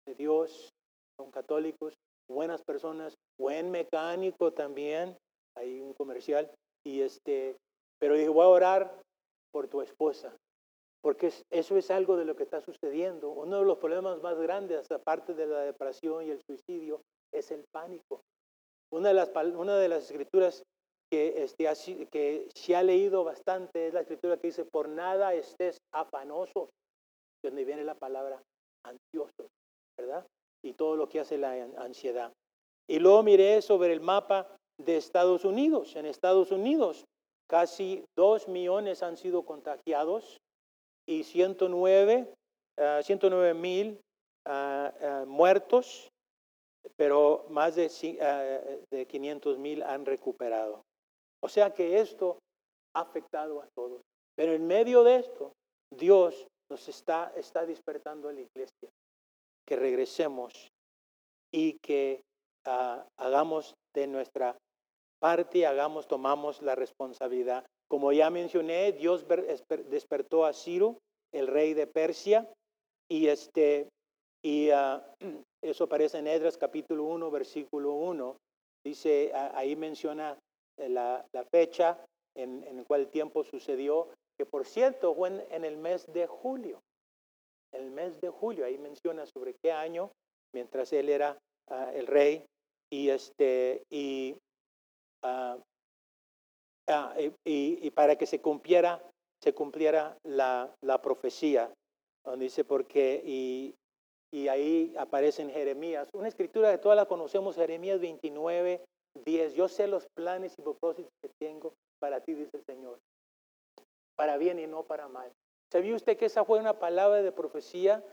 [0.06, 0.70] de Dios,
[1.18, 1.94] son católicos,
[2.28, 5.16] buenas personas, buen mecánico también.
[5.56, 6.50] Hay un comercial.
[6.84, 7.56] Y este,
[7.98, 9.02] pero dije, voy a orar
[9.52, 10.36] por tu esposa.
[11.06, 13.30] Porque eso es algo de lo que está sucediendo.
[13.30, 17.00] Uno de los problemas más grandes, aparte de la depresión y el suicidio,
[17.32, 18.22] es el pánico.
[18.92, 20.64] Una de las, escrituras
[21.08, 21.72] que, este,
[22.10, 26.70] que se ha leído bastante es la escritura que dice, por nada estés afanosos,
[27.40, 28.42] donde viene la palabra
[28.84, 29.46] ansiosos,
[29.96, 30.26] ¿verdad?
[30.64, 32.32] Y todo lo que hace la ansiedad.
[32.90, 35.94] Y luego miré sobre el mapa de Estados Unidos.
[35.94, 37.04] En Estados Unidos,
[37.48, 40.40] casi dos millones han sido contagiados
[41.08, 42.34] y 109
[42.78, 44.00] uh, mil
[44.46, 46.08] ah, ah, muertos,
[46.96, 50.82] pero más de, uh, de 500 mil han recuperado.
[51.42, 52.38] O sea que esto
[52.94, 54.00] ha afectado a todos.
[54.36, 55.52] Pero en medio de esto,
[55.90, 58.90] Dios nos está, está despertando a la iglesia,
[59.66, 60.68] que regresemos
[61.52, 62.22] y que
[63.16, 64.56] hagamos de nuestra
[65.20, 67.64] parte, hagamos, tomamos la responsabilidad.
[67.88, 69.26] Como ya mencioné, Dios
[69.88, 70.98] despertó a Ciro,
[71.32, 72.48] el rey de Persia,
[73.08, 73.88] y, este,
[74.44, 75.04] y ah,
[75.62, 78.36] eso aparece en Edras capítulo 1, versículo 1.
[78.84, 80.38] Dice, ahí menciona
[80.78, 81.98] eh, la, fecha
[82.36, 86.80] en, en, el tiempo sucedió, que por cierto fue en, el mes de julio.
[87.72, 90.10] El mes de julio, ahí menciona sobre qué año,
[90.54, 91.36] mientras él era
[91.70, 92.44] ah, el rey,
[92.90, 94.36] y, este, y
[95.22, 95.58] Ah,
[96.88, 99.02] ah, y, para que se cumpliera,
[99.42, 101.72] se cumpliera la, la profecía,
[102.24, 103.74] donde dice porque, y,
[104.32, 108.84] y ahí aparece en Jeremías, una escritura que todas la conocemos, Jeremías 29,
[109.24, 112.98] 10, yo sé los planes y propósitos que tengo para ti, dice el Señor,
[114.16, 115.32] para bien y no para mal.
[115.72, 118.04] ¿Sabía usted que esa fue una palabra de profecía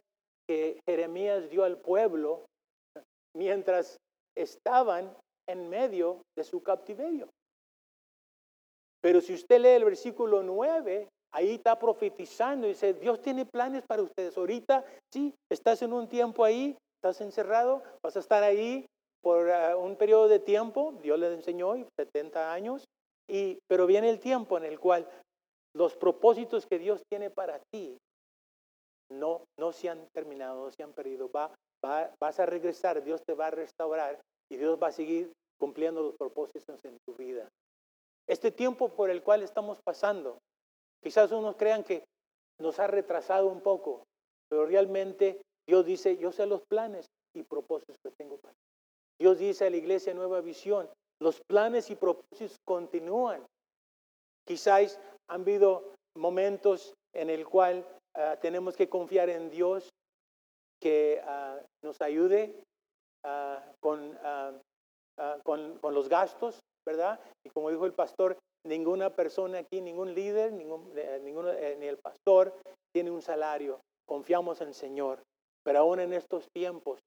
[0.48, 2.46] que Jeremías dio al pueblo
[3.36, 3.98] mientras
[4.36, 5.16] estaban
[5.48, 7.30] en medio de su cautiverio.
[9.04, 13.84] Pero si usted lee el versículo 9, ahí está profetizando y dice, Dios tiene planes
[13.86, 14.38] para ustedes.
[14.38, 18.86] Ahorita, sí, estás en un tiempo ahí, estás encerrado, vas a estar ahí
[19.22, 22.86] por ah, un periodo de tiempo, Dios le enseñó, 70 años,
[23.30, 25.06] y, pero viene el tiempo en el cual
[25.76, 27.98] los propósitos que Dios tiene para ti
[29.12, 31.30] no, no se han terminado, no se han perdido.
[31.30, 31.52] Va,
[32.22, 36.16] vas a regresar, Dios te va a restaurar y Dios va a seguir cumpliendo los
[36.16, 37.50] propósitos en tu vida.
[38.28, 40.40] Este tiempo por el cual estamos pasando,
[41.02, 42.06] quizás unos crean que
[42.60, 44.04] nos ha retrasado un poco,
[44.50, 47.06] pero realmente Dios dice, yo sé los planes
[47.36, 48.60] y propósitos que tengo para ti.
[49.20, 50.90] Dios dice a la iglesia Nueva Visión,
[51.22, 53.46] los planes y propósitos continúan.
[54.46, 59.90] Quizás han habido momentos en el cual ah, tenemos que confiar en Dios
[60.82, 62.64] que ah, nos ayude
[63.26, 64.18] Ah, con,
[65.44, 67.20] con, los gastos, ¿verdad?
[67.46, 71.88] Y como dijo el pastor, ninguna persona aquí, ningún líder, ningún, eh, ninguno, eh, ni
[71.88, 72.54] el pastor
[72.94, 73.80] tiene un salario.
[74.08, 75.24] Confiamos en el Señor.
[75.64, 77.00] Pero aún en estos tiempos,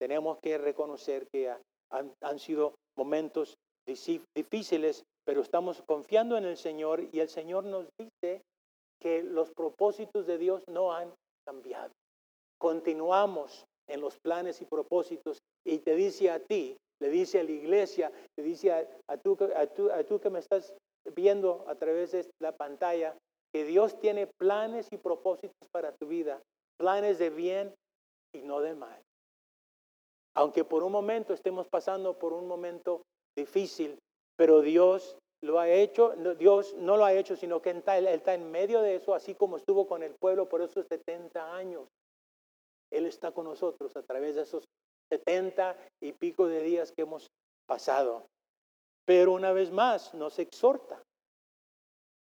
[0.00, 1.50] tenemos que reconocer que
[1.90, 7.86] han, han sido momentos difíciles, pero estamos confiando en el Señor y el Señor nos
[7.98, 8.42] dice
[9.00, 11.12] que los propósitos de Dios no han
[11.46, 11.92] cambiado.
[12.58, 17.50] Continuamos en los planes y propósitos y te dice a ti, le dice a la
[17.50, 20.74] iglesia, le dice a, tú, a, tú, a tú que me estás
[21.14, 23.16] viendo a través de la pantalla,
[23.52, 26.42] que Dios tiene planes y propósitos para tu vida,
[26.78, 27.74] planes de bien
[28.34, 29.00] y no de mal.
[30.34, 33.02] Aunque por un momento estemos pasando por un momento
[33.36, 33.98] difícil,
[34.36, 38.50] pero Dios lo ha hecho, Dios no lo ha hecho, sino que él está, en
[38.50, 41.88] medio de eso, así como estuvo con el pueblo por esos 70 años.
[42.90, 44.64] Él está con nosotros a través de esos
[45.10, 47.26] 70 y pico de días que hemos
[47.66, 48.26] pasado.
[49.06, 51.02] Pero una vez más nos exhorta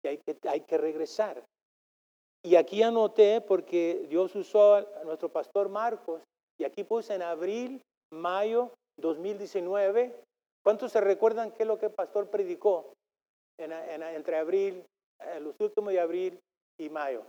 [0.02, 1.44] que hay que, hay que regresar.
[2.42, 6.22] Y aquí anoté, porque Dios usó a nuestro pastor Marcos,
[6.58, 10.14] y aquí puse en abril, mayo 2019.
[10.62, 12.92] ¿Cuántos se recuerdan qué es lo que el pastor predicó
[13.58, 14.84] entre abril,
[15.20, 16.40] en los últimos de abril
[16.78, 17.24] y mayo?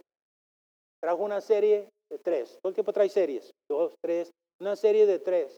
[1.02, 2.58] Trajo una serie de tres.
[2.62, 3.52] Todo el tiempo trae series.
[3.70, 4.32] Dos, tres.
[4.62, 5.58] Una serie de tres.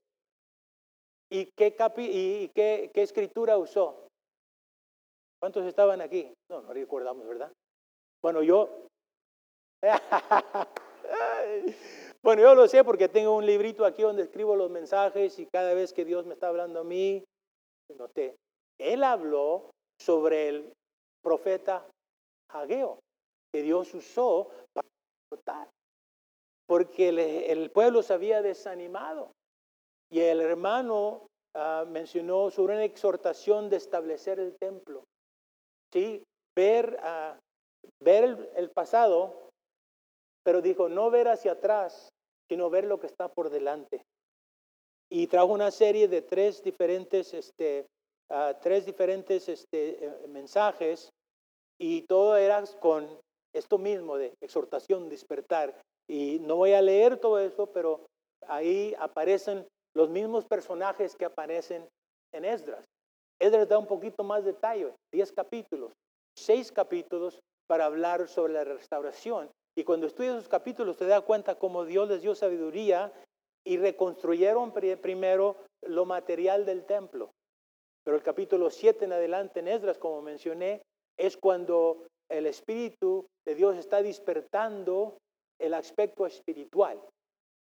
[1.30, 4.08] ¿Y qué, capi y qué, qué escritura usó?
[5.42, 6.34] ¿Cuántos estaban aquí?
[6.50, 7.52] No, no recordamos, ¿verdad?
[8.22, 8.88] Bueno, yo...
[12.24, 15.74] bueno, yo lo sé porque tengo un librito aquí donde escribo los mensajes y cada
[15.74, 17.26] vez que Dios me está hablando a mí,
[17.98, 18.38] noté.
[18.80, 20.74] Él habló sobre el
[21.22, 21.86] profeta
[22.54, 23.00] Hageo,
[23.52, 24.88] que Dios usó para
[26.74, 27.10] porque
[27.52, 29.32] el, pueblo se había desanimado.
[30.12, 35.04] Y el hermano ah, mencionó sobre una exhortación de establecer el templo.
[35.94, 36.24] Sí,
[36.58, 37.38] ver, uh,
[38.04, 39.52] ver el, pasado,
[40.44, 42.10] pero dijo, no ver hacia atrás,
[42.50, 44.02] sino ver lo que está por delante.
[45.12, 47.86] Y trajo una serie de tres diferentes, este,
[48.32, 51.12] ah, tres diferentes este, eh, mensajes
[51.80, 53.08] y todo era con
[53.54, 55.80] esto mismo de exhortación, despertar.
[56.08, 58.06] Y no voy a leer todo eso, pero
[58.48, 61.88] ahí aparecen los mismos personajes que aparecen
[62.34, 62.86] en Esdras.
[63.40, 65.92] Esdras da un poquito más detalle, 10 capítulos,
[66.38, 69.50] 6 capítulos para hablar sobre la restauración.
[69.76, 73.12] Y cuando estudias esos capítulos te das cuenta cómo Dios les dio sabiduría
[73.66, 77.32] y reconstruyeron primero lo material del templo.
[78.04, 80.82] Pero el capítulo 7 en adelante en Esdras, como mencioné,
[81.18, 85.18] es cuando el Espíritu de Dios está despertando
[85.64, 87.02] el aspecto espiritual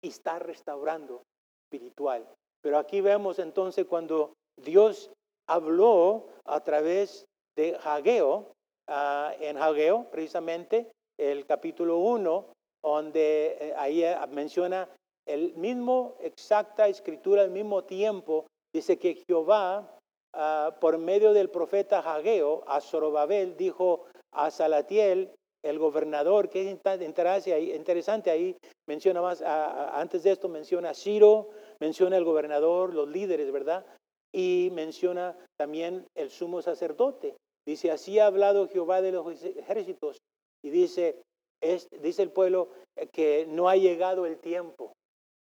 [0.02, 1.22] y está restaurando
[1.64, 2.26] espiritual.
[2.62, 5.10] Pero aquí vemos entonces cuando Dios
[5.46, 7.26] habló a través
[7.56, 8.52] de Hageo,
[8.88, 12.46] ah, en Hageo precisamente, el capítulo 1,
[12.82, 14.88] donde eh, ahí eh, menciona
[15.26, 19.98] el mismo exacta escritura al mismo tiempo, dice que Jehová,
[20.34, 25.30] ah, por medio del profeta Hageo, a Zorobabel, dijo a Salatiel,
[25.64, 28.56] el gobernador, que es interesante ahí,
[28.88, 33.86] menciona más, antes de esto menciona a Ciro, menciona el gobernador, los líderes, ¿verdad?
[34.34, 37.36] Y menciona también el sumo sacerdote.
[37.66, 40.18] Dice, así ha hablado Jehová de los ejércitos.
[40.64, 41.22] Y dice,
[41.62, 42.70] es, dice el pueblo
[43.12, 44.92] que no ha llegado el tiempo.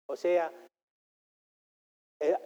[0.09, 0.51] O sea,
[2.21, 2.37] eh,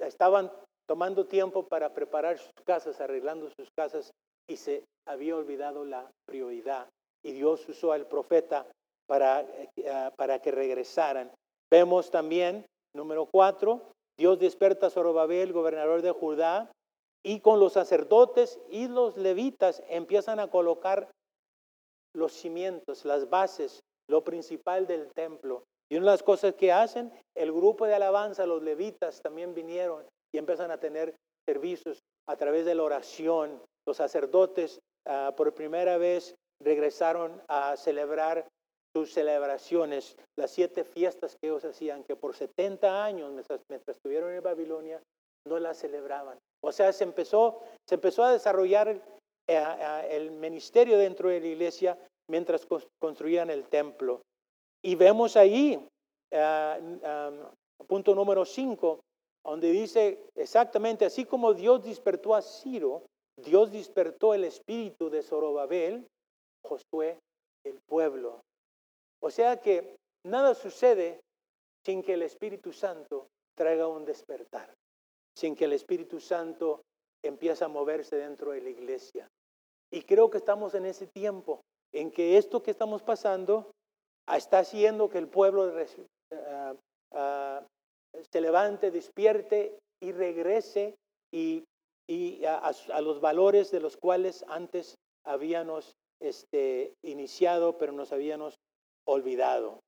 [0.00, 0.50] estaban
[0.88, 4.10] tomando tiempo para preparar sus casas, arreglando sus casas
[4.50, 6.88] y se había olvidado la prioridad.
[7.24, 8.66] Y Dios usó al profeta
[9.06, 11.30] para, eh, para que regresaran.
[11.70, 16.70] Vemos también, número cuatro, Dios despierta a Zorobabel, gobernador de Judá,
[17.24, 21.10] y con los sacerdotes y los levitas empiezan a colocar
[22.14, 25.64] los cimientos, las bases, lo principal del templo.
[25.90, 30.04] Y una de las cosas que hacen, el grupo de alabanza, los levitas también vinieron
[30.34, 31.14] y empiezan a tener
[31.48, 33.60] servicios a través de la oración.
[33.86, 38.46] Los sacerdotes Ah, por primera vez regresaron a celebrar
[38.94, 44.42] sus celebraciones, las siete fiestas que ellos hacían, que por 70 años, mientras, estuvieron en
[44.42, 45.00] Babilonia,
[45.46, 46.38] no las celebraban.
[46.62, 49.00] O sea, se empezó, se empezó a desarrollar eh,
[49.48, 52.66] eh, el ministerio dentro de la iglesia mientras
[53.00, 54.20] construían el templo.
[54.84, 55.88] Y vemos ahí,
[56.34, 56.78] ah,
[57.86, 59.00] punto número 5,
[59.44, 63.04] donde dice exactamente, así como Dios despertó a Ciro,
[63.42, 66.06] Dios despertó el espíritu de Zorobabel,
[66.64, 67.18] Josué,
[67.64, 68.40] el pueblo.
[69.22, 71.20] O sea que nada sucede
[71.84, 74.74] sin que el Espíritu Santo traiga un despertar,
[75.36, 76.82] sin que el Espíritu Santo
[77.22, 79.28] empiece a moverse dentro de la iglesia.
[79.92, 81.60] Y creo que estamos en ese tiempo
[81.92, 83.72] en que esto que estamos pasando
[84.28, 85.72] está haciendo que el pueblo
[86.32, 86.74] ah,
[87.12, 87.66] ah,
[88.30, 90.94] se levante, despierte y regrese
[91.32, 91.64] y,
[92.46, 98.56] a, los valores de los cuales antes habíamos este, iniciado, pero nos habíamos
[99.06, 99.80] olvidado.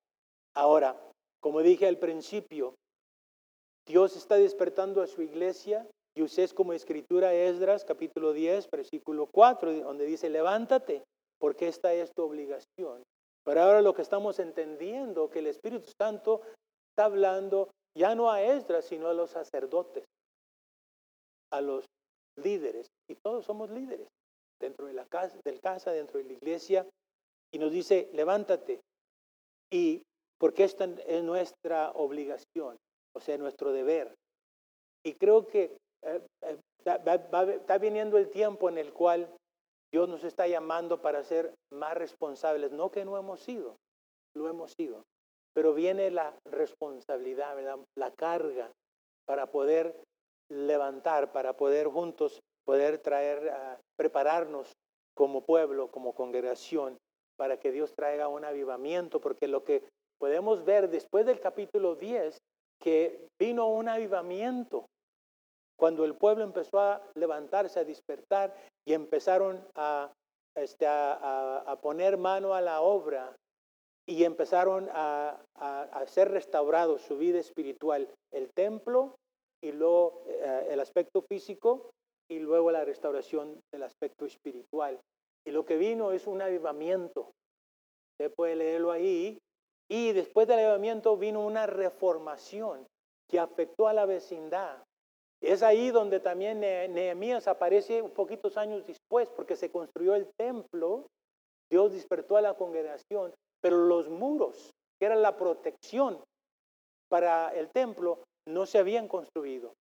[0.55, 0.97] Ahora,
[1.41, 2.75] como dije al principio,
[3.87, 9.81] Dios está despertando a su iglesia y ustedes como escritura Esdras capítulo 10, versículo 4,
[9.81, 11.03] donde dice, levántate,
[11.39, 13.03] porque esta es tu obligación.
[13.45, 16.43] Pero ahora lo que estamos entendiendo, que el Espíritu Santo
[16.91, 20.05] está hablando ya no a Esdras, sino a los sacerdotes,
[21.51, 21.85] a los
[22.37, 22.87] líderes.
[23.09, 24.09] Y todos somos líderes
[24.61, 26.87] dentro de la casa, del casa, dentro de la iglesia.
[27.53, 28.81] Y nos dice, levántate.
[29.71, 30.03] Y
[30.39, 32.77] porque esta es nuestra obligación,
[33.15, 34.15] o sea, nuestro deber.
[35.05, 39.33] Y creo que eh, eh, está viniendo el tiempo en el cual
[39.93, 43.77] Dios nos está llamando para ser más responsables, no que no hemos sido,
[44.35, 45.05] lo hemos sido,
[45.55, 47.57] pero viene la responsabilidad,
[47.97, 48.73] la carga
[49.27, 49.95] para poder
[50.53, 53.53] levantar, para poder juntos poder traer,
[53.97, 54.73] prepararnos
[55.15, 56.99] como pueblo, como congregación,
[57.37, 59.83] para que Dios traiga un avivamiento, porque lo que
[60.19, 62.39] podemos ver después del capítulo 10,
[62.81, 64.87] que vino un avivamiento.
[65.77, 68.55] Cuando el pueblo empezó a levantarse, a despertar
[68.87, 70.13] y empezaron a,
[70.57, 73.35] este, a, poner mano a la obra
[74.07, 75.41] y empezaron a,
[76.07, 79.17] ser restaurados su vida espiritual, el templo
[79.63, 81.91] y luego eh, el aspecto físico
[82.29, 85.01] y luego la restauración del aspecto espiritual.
[85.47, 87.33] Y lo que vino es un avivamiento.
[88.13, 89.39] Usted puede leerlo ahí.
[89.89, 92.87] Y después del avivamiento vino una reformación
[93.29, 94.83] que afectó a la vecindad.
[95.41, 101.09] Es ahí donde también Nehemías aparece un poquitos años después, porque se construyó el templo,
[101.69, 106.23] Dios despertó a la congregación, pero los muros, que eran la protección
[107.09, 109.75] para el templo, no se habían construido.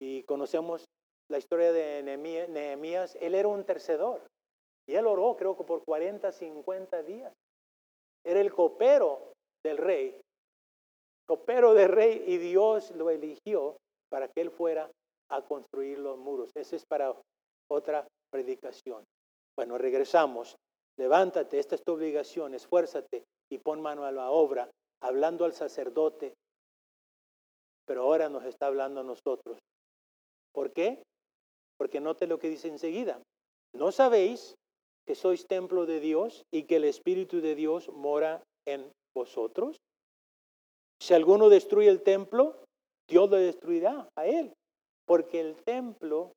[0.00, 0.84] Y conocemos
[1.30, 4.26] la historia de Nehemías, él era un tercedor,
[4.88, 7.32] y él oró creo que por 40, 50 días.
[8.24, 9.32] Era el copero
[9.64, 10.20] del rey,
[11.26, 13.76] copero del rey, y Dios lo eligió
[14.10, 14.90] para que él fuera
[15.30, 16.50] a construir los muros.
[16.56, 17.14] Ese es para
[17.70, 19.04] otra predicación.
[19.56, 20.56] Bueno, regresamos.
[20.98, 24.68] Levántate, esta es tu obligación, esfuérzate y pon mano a la obra,
[25.02, 26.34] hablando al sacerdote.
[27.90, 29.58] Pero ahora nos está hablando a nosotros.
[30.54, 31.02] ¿Por qué?
[31.76, 33.20] Porque note lo que dice enseguida.
[33.74, 34.54] ¿No sabéis
[35.08, 39.76] que sois templo de Dios y que el Espíritu de Dios mora en vosotros?
[41.02, 42.62] Si alguno destruye el templo,
[43.08, 44.52] Dios lo destruirá a él
[45.04, 46.30] porque el templo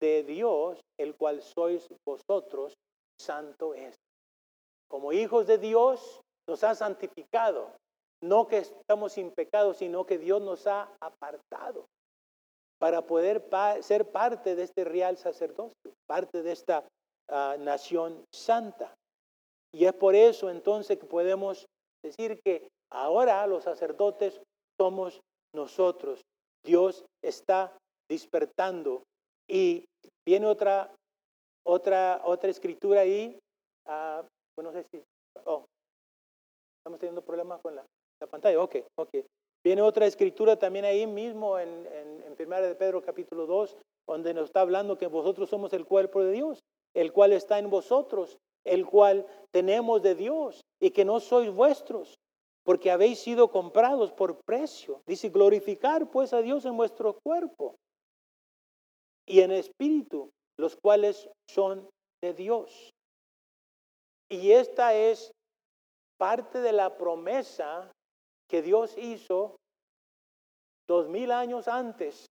[0.00, 2.72] de Dios, el cual sois vosotros,
[3.20, 3.94] santo es.
[4.90, 7.76] Como hijos de Dios, nos ha santificado.
[8.22, 11.86] No que estamos sin pecado, sino que Dios nos ha apartado
[12.80, 13.48] para poder
[13.80, 16.84] ser parte de este real sacerdocio, parte de esta
[17.28, 18.94] ah, nación santa.
[19.72, 21.66] Y es por eso entonces que podemos
[22.02, 24.40] decir que ahora los sacerdotes
[24.80, 25.20] somos
[25.54, 26.22] nosotros.
[26.64, 27.76] Dios está
[28.08, 29.02] despertando.
[29.48, 29.84] Y
[30.26, 30.94] viene otra,
[31.66, 33.38] otra, otra escritura ahí.
[33.86, 35.02] Uh, no sé si.
[35.44, 35.64] Oh,
[36.80, 37.84] estamos teniendo problemas con la,
[38.20, 38.62] la, pantalla.
[38.62, 39.10] Ok, ok.
[39.64, 44.34] Viene otra escritura también ahí mismo en, en, en 1 de Pedro capítulo 2, donde
[44.34, 46.60] nos está hablando que vosotros somos el cuerpo de Dios,
[46.94, 52.18] el cual está en vosotros, el cual tenemos de Dios y que no sois vuestros,
[52.64, 55.02] porque habéis sido comprados por precio.
[55.06, 57.76] Dice, glorificar pues a Dios en vuestro cuerpo
[59.26, 61.88] y en espíritu, los cuales son
[62.22, 62.90] de Dios.
[64.30, 65.30] Y esta es
[66.18, 67.90] parte de la promesa
[68.48, 69.56] que Dios hizo
[70.88, 72.26] dos mil años antes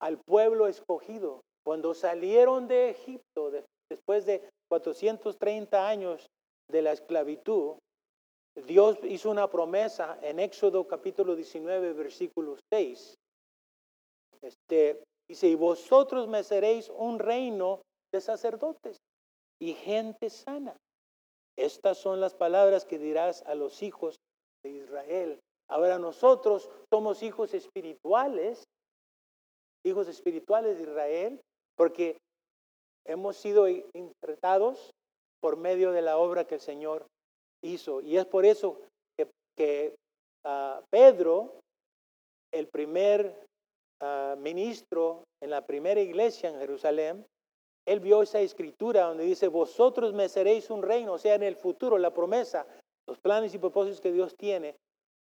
[0.00, 3.50] al pueblo escogido, cuando salieron de Egipto
[3.90, 6.26] después de 430 años
[6.70, 7.76] de la esclavitud.
[8.66, 13.14] Dios hizo una promesa en Éxodo capítulo 19, versículo 6.
[14.42, 18.96] Este, Dice, y vosotros me seréis un reino de sacerdotes
[19.60, 20.76] y gente sana.
[21.58, 24.16] Estas son las palabras que dirás a los hijos
[24.72, 25.40] de Israel.
[25.68, 28.64] Ahora nosotros somos hijos espirituales,
[29.84, 31.40] hijos espirituales de Israel,
[31.76, 32.18] porque
[33.04, 34.90] hemos sido interpretados
[35.40, 37.06] por medio de la obra que el Señor
[37.62, 38.00] hizo.
[38.00, 38.80] Y es por eso
[39.56, 39.94] que,
[40.44, 41.60] ah, Pedro,
[42.52, 43.46] el primer
[44.38, 47.26] ministro en la primera iglesia en Jerusalén,
[47.86, 51.56] él vio esa escritura donde dice, vosotros me seréis un reino, o sea, en el
[51.56, 52.66] futuro, la promesa,
[53.08, 54.76] los planes y propósitos que Dios tiene,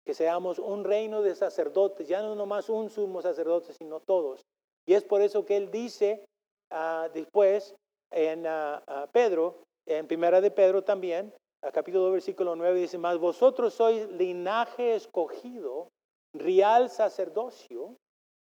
[0.05, 4.41] que seamos un reino de sacerdotes, ya no nomás un sumo sacerdote, sino todos.
[4.87, 6.25] Y es por eso que él dice
[6.71, 7.75] ah, después
[8.11, 11.33] en ah, ah, Pedro, en primera de Pedro también,
[11.73, 15.89] capítulo 2, versículo 9, dice, más vosotros sois linaje escogido,
[16.33, 17.97] real sacerdocio,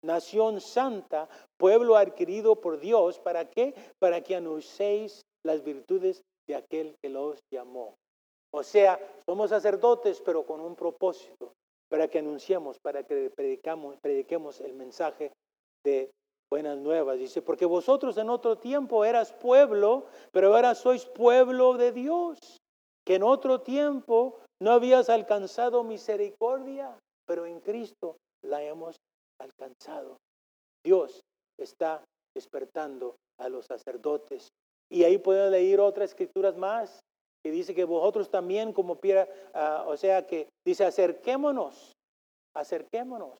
[0.03, 3.73] nación santa, pueblo adquirido por Dios, ¿para qué?
[3.99, 7.95] Para que anunciéis las virtudes de aquel que los llamó.
[8.53, 11.53] O sea, somos sacerdotes, pero con un propósito,
[11.89, 15.31] para que anunciemos, para que predicamos, prediquemos el mensaje
[15.83, 16.11] de
[16.51, 17.17] buenas nuevas.
[17.17, 22.37] Dice, porque vosotros en otro tiempo eras pueblo, pero ahora sois pueblo de Dios,
[23.03, 26.95] que en otro tiempo no habías alcanzado misericordia,
[27.25, 28.97] pero en Cristo la hemos
[29.41, 30.17] alcanzado.
[30.85, 31.21] Dios
[31.59, 32.03] está
[32.35, 34.49] despertando a los sacerdotes.
[34.91, 36.99] Y ahí pueden leer otras escrituras más,
[37.43, 41.91] que dice que vosotros también como piedra, ah, o sea que dice acerquémonos,
[42.55, 43.37] acerquémonos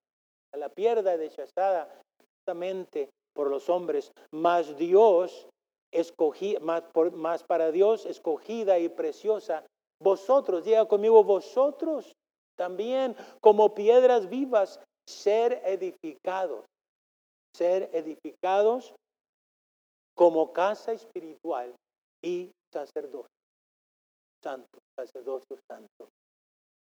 [0.54, 5.48] a la piedra desechada justamente por los hombres, más Dios
[5.92, 6.84] escogí, más,
[7.14, 9.66] más para Dios escogida y preciosa.
[10.02, 12.12] Vosotros, diga conmigo, vosotros
[12.58, 16.66] también como piedras vivas, ser edificados,
[17.56, 18.94] ser edificados
[20.16, 21.74] como casa espiritual
[22.22, 23.34] y sacerdocio
[24.44, 26.10] santo, sacerdocio santo.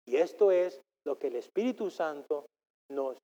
[0.08, 2.46] Y esto es lo que el Espíritu Santo
[2.92, 3.18] nos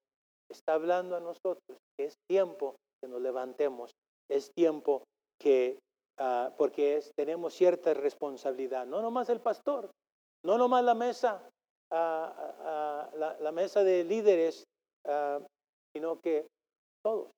[0.51, 3.91] está hablando a nosotros, que es tiempo que nos levantemos,
[4.29, 5.03] es tiempo
[5.41, 5.79] que,
[6.19, 9.89] ah, porque tenemos cierta responsabilidad, no nomás el pastor,
[10.45, 11.49] no nomás la mesa,
[11.91, 14.63] ah, la, la, mesa de líderes,
[15.95, 16.47] sino que
[17.03, 17.31] todos,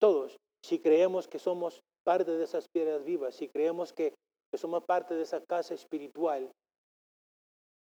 [0.00, 4.14] todos, si creemos que somos parte de esas piedras vivas, si creemos que,
[4.56, 6.50] que somos parte de esa casa espiritual,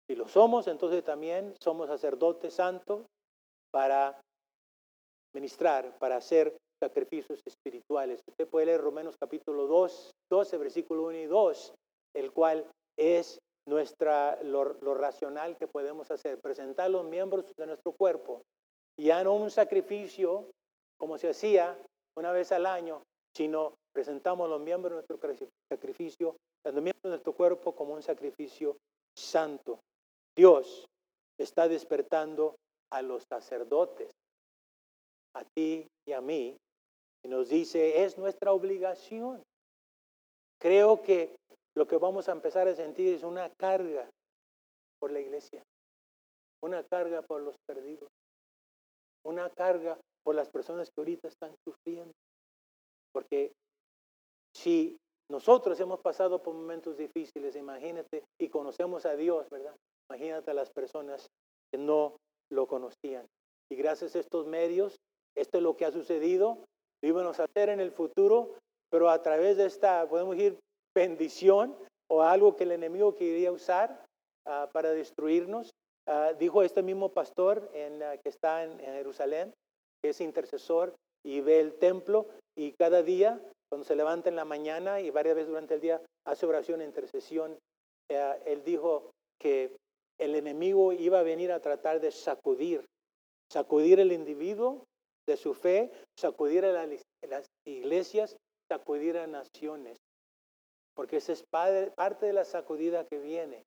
[0.08, 3.06] si lo somos, entonces también somos sacerdotes santos
[3.70, 4.18] para
[5.36, 8.22] ministrar, para hacer sacrificios espirituales.
[8.30, 11.74] Usted puede leer Romanos capítulo 2, 12, versículo 1 y 2,
[12.16, 12.66] el cual
[12.98, 18.42] es nuestra, lo, lo, racional que podemos hacer, presentar los miembros de nuestro cuerpo,
[18.98, 20.50] ya no un sacrificio
[20.98, 21.78] como se hacía
[22.18, 23.04] una vez al año,
[23.36, 28.78] sino presentamos los miembros de nuestro sacrificio, los miembros de nuestro cuerpo como un sacrificio
[29.16, 29.80] santo.
[30.36, 30.86] Dios
[31.40, 32.56] está despertando
[32.92, 34.12] a los sacerdotes,
[35.36, 36.56] a ti y a mí,
[37.24, 39.42] y nos dice, es nuestra obligación.
[40.60, 41.36] Creo que
[41.76, 44.10] lo que vamos a empezar a sentir es una carga
[45.00, 45.64] por la iglesia,
[46.62, 48.10] una carga por los perdidos,
[49.26, 52.14] una carga por las personas que ahorita están sufriendo.
[53.14, 53.54] Porque
[54.56, 54.98] si
[55.30, 59.76] nosotros hemos pasado por momentos difíciles, imagínate, y conocemos a Dios, ¿verdad?
[60.10, 61.30] Imagínate a las personas
[61.72, 62.18] que no
[62.52, 63.26] lo conocían.
[63.72, 65.00] Y gracias a estos medios,
[65.36, 66.66] esto es lo que ha sucedido,
[67.02, 68.56] lo íbamos a hacer en el futuro,
[68.92, 70.60] pero a través de esta, podemos decir,
[70.96, 71.76] bendición
[72.08, 74.06] o algo que el enemigo quería usar
[74.46, 75.72] uh, para destruirnos,
[76.08, 79.54] uh, dijo este mismo pastor en, uh, que está en, en Jerusalén,
[80.04, 80.94] que es intercesor
[81.26, 85.36] y ve el templo y cada día, cuando se levanta en la mañana y varias
[85.36, 87.58] veces durante el día, hace oración e intercesión.
[88.10, 89.76] Eh, él dijo que
[90.20, 92.86] el enemigo iba a venir a tratar de sacudir,
[93.52, 94.86] sacudir el individuo
[95.28, 96.88] de su fe, sacudir a
[97.28, 98.36] las iglesias,
[98.70, 99.98] sacudir a naciones.
[100.96, 103.64] Porque esa es parte de la sacudida que viene,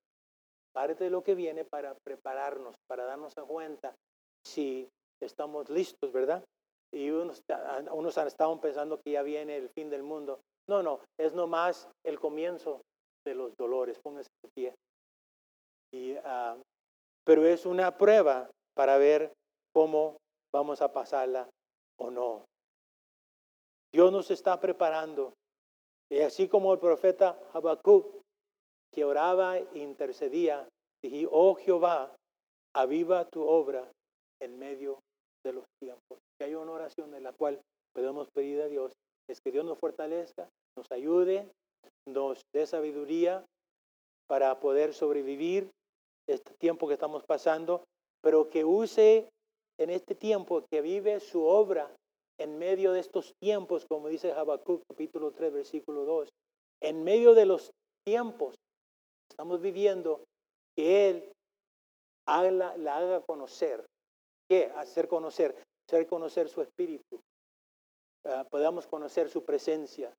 [0.73, 3.95] parte de lo que viene para prepararnos, para darnos cuenta
[4.45, 4.89] si
[5.21, 6.45] estamos listos, ¿verdad?
[6.93, 7.43] Y unos,
[7.93, 10.41] unos han estado pensando que ya viene el fin del mundo.
[10.69, 12.83] No, no, es nomás el comienzo
[13.27, 13.99] de los dolores.
[14.03, 14.75] Póngase de pie.
[15.93, 16.61] Y, uh,
[17.25, 19.33] pero es una prueba para ver
[19.75, 20.17] cómo
[20.55, 21.49] vamos a pasarla
[21.99, 22.45] o no.
[23.93, 25.35] Dios nos está preparando.
[26.11, 28.07] Y así como el profeta Habacuc,
[28.93, 30.69] que oraba e intercedía,
[31.03, 32.15] dije, oh Jehová,
[32.75, 33.91] aviva tu obra
[34.41, 35.01] en medio
[35.45, 36.19] de los tiempos.
[36.39, 37.61] Que hay una oración en la cual
[37.95, 38.93] podemos pedir a Dios
[39.29, 41.51] es que Dios nos fortalezca, nos ayude,
[42.07, 43.45] nos dé sabiduría
[44.29, 45.71] para poder sobrevivir
[46.29, 47.85] este tiempo que estamos pasando,
[48.23, 49.29] pero que use
[49.79, 51.95] en este tiempo, que vive su obra
[52.39, 56.29] en medio de estos tiempos, como dice Habacuc capítulo 3, versículo 2,
[56.83, 57.71] en medio de los
[58.05, 60.25] tiempos que estamos viviendo,
[60.77, 61.33] que Él
[62.27, 63.85] haga, la haga conocer.
[64.49, 64.71] ¿Qué?
[64.77, 65.57] Hacer conocer,
[65.89, 67.21] hacer conocer su espíritu.
[68.25, 70.13] Uh, podamos conocer su presencia.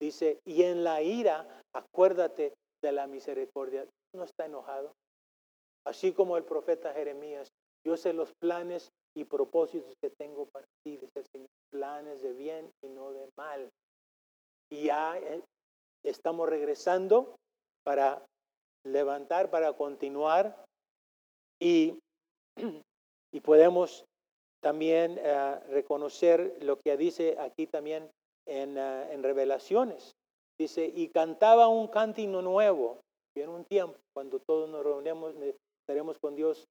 [0.00, 3.86] Dice, y en la ira, acuérdate de la misericordia.
[4.14, 4.94] No está enojado.
[5.84, 7.48] así como el profeta Jeremías.
[7.84, 12.32] Yo sé los planes y propósitos que tengo para ti, dice el Señor, planes de
[12.32, 13.68] bien y no de mal.
[14.70, 15.42] Y ya eh,
[16.04, 17.34] estamos regresando
[17.84, 18.24] para
[18.86, 20.64] levantar, para continuar
[21.60, 21.98] y,
[23.34, 24.04] y podemos
[24.62, 28.08] también eh, reconocer lo que dice aquí también
[28.46, 30.12] en, eh, en, Revelaciones.
[30.58, 33.00] Dice, y cantaba un cantino nuevo,
[33.36, 35.34] en un tiempo cuando todos nos reunimos,
[35.80, 36.64] estaremos con Dios,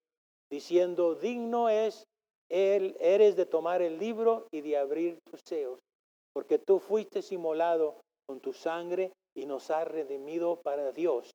[0.49, 2.05] diciendo, digno es
[2.49, 5.79] él, eres de tomar el libro y de abrir tus seos,
[6.33, 7.95] porque tú fuiste inmolado
[8.27, 11.31] con tu sangre y nos has redimido para Dios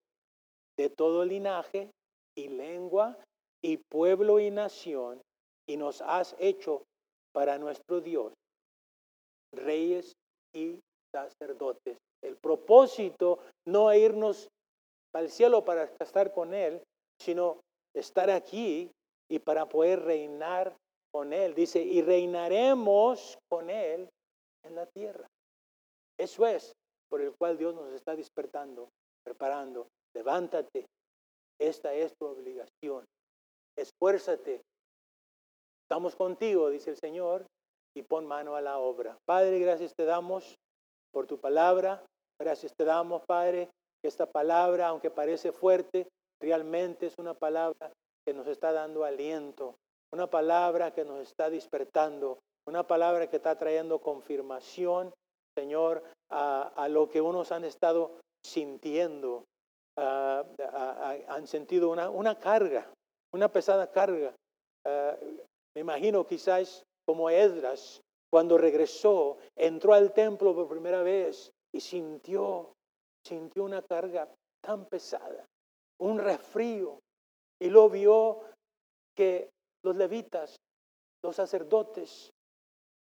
[0.78, 1.90] de todo linaje
[2.36, 3.18] y lengua
[3.64, 5.20] y pueblo y nación,
[5.68, 6.84] y nos has hecho
[7.32, 8.32] para nuestro Dios
[9.52, 10.12] reyes
[10.54, 10.78] y
[11.12, 11.98] sacerdotes.
[12.22, 14.48] El propósito no es irnos
[15.14, 16.82] al cielo para estar con Él,
[17.20, 17.60] sino
[17.94, 18.90] estar aquí
[19.30, 20.76] y para poder reinar
[21.12, 21.54] con Él.
[21.54, 24.08] Dice, y reinaremos con Él
[24.64, 25.26] en la tierra.
[26.18, 26.72] Eso es
[27.08, 28.88] por el cual Dios nos está despertando,
[29.24, 29.88] preparando.
[30.14, 30.86] Levántate,
[31.58, 33.04] esta es tu obligación.
[33.76, 34.62] Esfuérzate.
[35.88, 37.46] Estamos contigo, dice el Señor,
[37.96, 39.16] y pon mano a la obra.
[39.24, 40.56] Padre, gracias te damos
[41.12, 42.04] por tu palabra.
[42.40, 43.70] Gracias te damos, Padre,
[44.02, 46.08] que esta palabra, aunque parece fuerte,
[46.42, 47.92] realmente es una palabra
[48.26, 49.76] que nos está dando aliento,
[50.12, 55.14] una palabra que nos está despertando, una palabra que está trayendo confirmación,
[55.56, 59.44] Señor, a, lo que unos han estado sintiendo,
[59.96, 62.92] han sentido una, carga,
[63.32, 64.34] una pesada carga.
[65.76, 68.00] Me imagino quizás como Esdras,
[68.32, 72.72] cuando regresó, entró al templo por primera vez y sintió,
[73.22, 74.26] sintió una carga
[74.62, 75.44] tan pesada,
[76.00, 76.98] un resfrío,
[77.60, 78.40] y lo vio
[79.14, 79.50] que
[79.84, 80.56] los levitas,
[81.22, 82.30] los sacerdotes,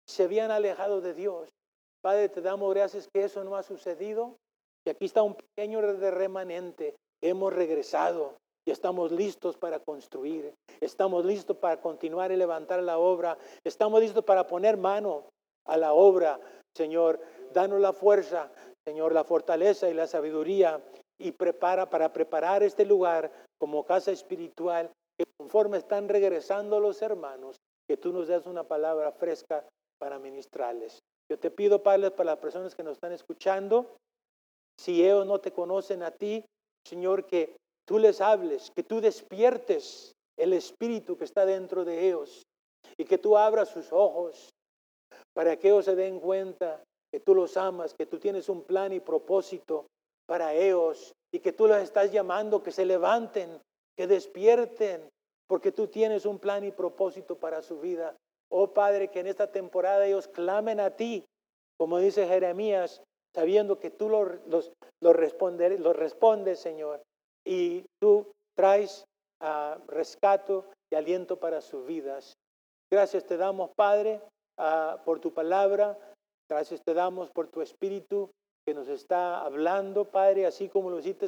[0.08, 1.50] se habían alejado de Dios.
[2.02, 4.38] Padre, te damos gracias que eso no ha sucedido.
[4.86, 6.96] Y aquí está un pequeño remanente.
[7.20, 10.54] Hemos regresado y estamos listos para construir.
[10.80, 13.36] Estamos listos para continuar y levantar la obra.
[13.64, 15.24] Estamos listos para poner mano
[15.66, 16.40] a la obra.
[16.76, 17.20] Señor,
[17.52, 18.50] danos la fuerza,
[18.86, 20.82] Señor, la fortaleza y la sabiduría
[21.18, 27.56] y prepara para preparar este lugar como casa espiritual que conforme están regresando los hermanos,
[27.88, 29.64] que tú nos des una palabra fresca
[29.98, 30.98] para ministrarles.
[31.30, 33.96] Yo te pido, Padre, para las personas que nos están escuchando,
[34.78, 36.44] si ellos no te conocen a ti,
[36.84, 37.56] Señor, que
[37.86, 42.42] tú les hables, que tú despiertes el espíritu que está dentro de ellos
[42.96, 44.50] y que tú abras sus ojos
[45.34, 48.92] para que ellos se den cuenta que tú los amas, que tú tienes un plan
[48.92, 49.86] y propósito
[50.26, 53.60] para ellos y que tú los estás llamando, que se levanten,
[53.96, 55.08] que despierten,
[55.46, 58.16] porque tú tienes un plan y propósito para su vida.
[58.50, 61.24] Oh Padre, que en esta temporada ellos clamen a ti,
[61.76, 63.02] como dice Jeremías,
[63.34, 67.02] sabiendo que tú los, los, los, respondes, Señor,
[67.47, 69.05] y tú traes
[69.43, 72.34] uh, rescato y aliento para sus vidas.
[72.90, 74.20] Gracias te damos, Padre,
[74.59, 75.99] uh, por tu palabra.
[76.51, 78.30] Gracias te damos por tu espíritu
[78.66, 81.26] que nos está hablando, Padre, así como lo hiciste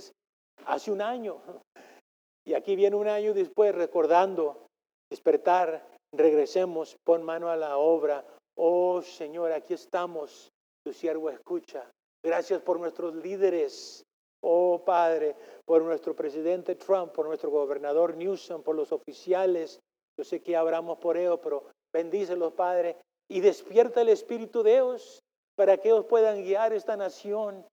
[0.66, 1.40] hace un año.
[2.46, 4.66] Y aquí viene un año después recordando,
[5.10, 8.24] despertar, regresemos, pon mano a la obra.
[8.56, 10.50] Oh Señor, aquí estamos,
[10.84, 11.90] tu siervo escucha.
[12.22, 14.04] Gracias por nuestros líderes.
[14.46, 15.34] Oh Padre,
[15.64, 19.80] por nuestro presidente Trump, por nuestro gobernador Newsom, por los oficiales.
[20.18, 21.64] Yo sé que hablamos por ellos, pero
[21.94, 25.22] bendícelos, Padre, y despierta el Espíritu de Dios
[25.56, 27.66] para que ellos puedan guiar esta nación,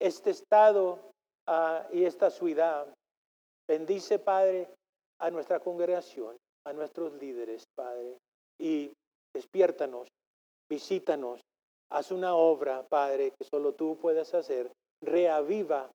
[0.00, 0.98] este estado
[1.46, 2.92] ah, y esta ciudad.
[3.68, 4.68] Bendice, Padre,
[5.20, 8.18] a nuestra congregación, a nuestros líderes, Padre,
[8.60, 8.90] y
[9.32, 10.08] despiértanos,
[10.68, 11.40] visítanos,
[11.92, 14.72] haz una obra, Padre, que solo tú puedes hacer.
[15.00, 15.88] Reaviva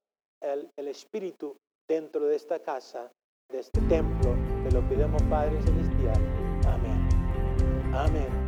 [0.43, 3.11] el, espíritu dentro de esta casa,
[3.49, 4.35] de este templo.
[4.63, 6.21] Te lo pidemos, Padre Celestial.
[6.65, 7.09] Amén.
[7.93, 8.42] Amén.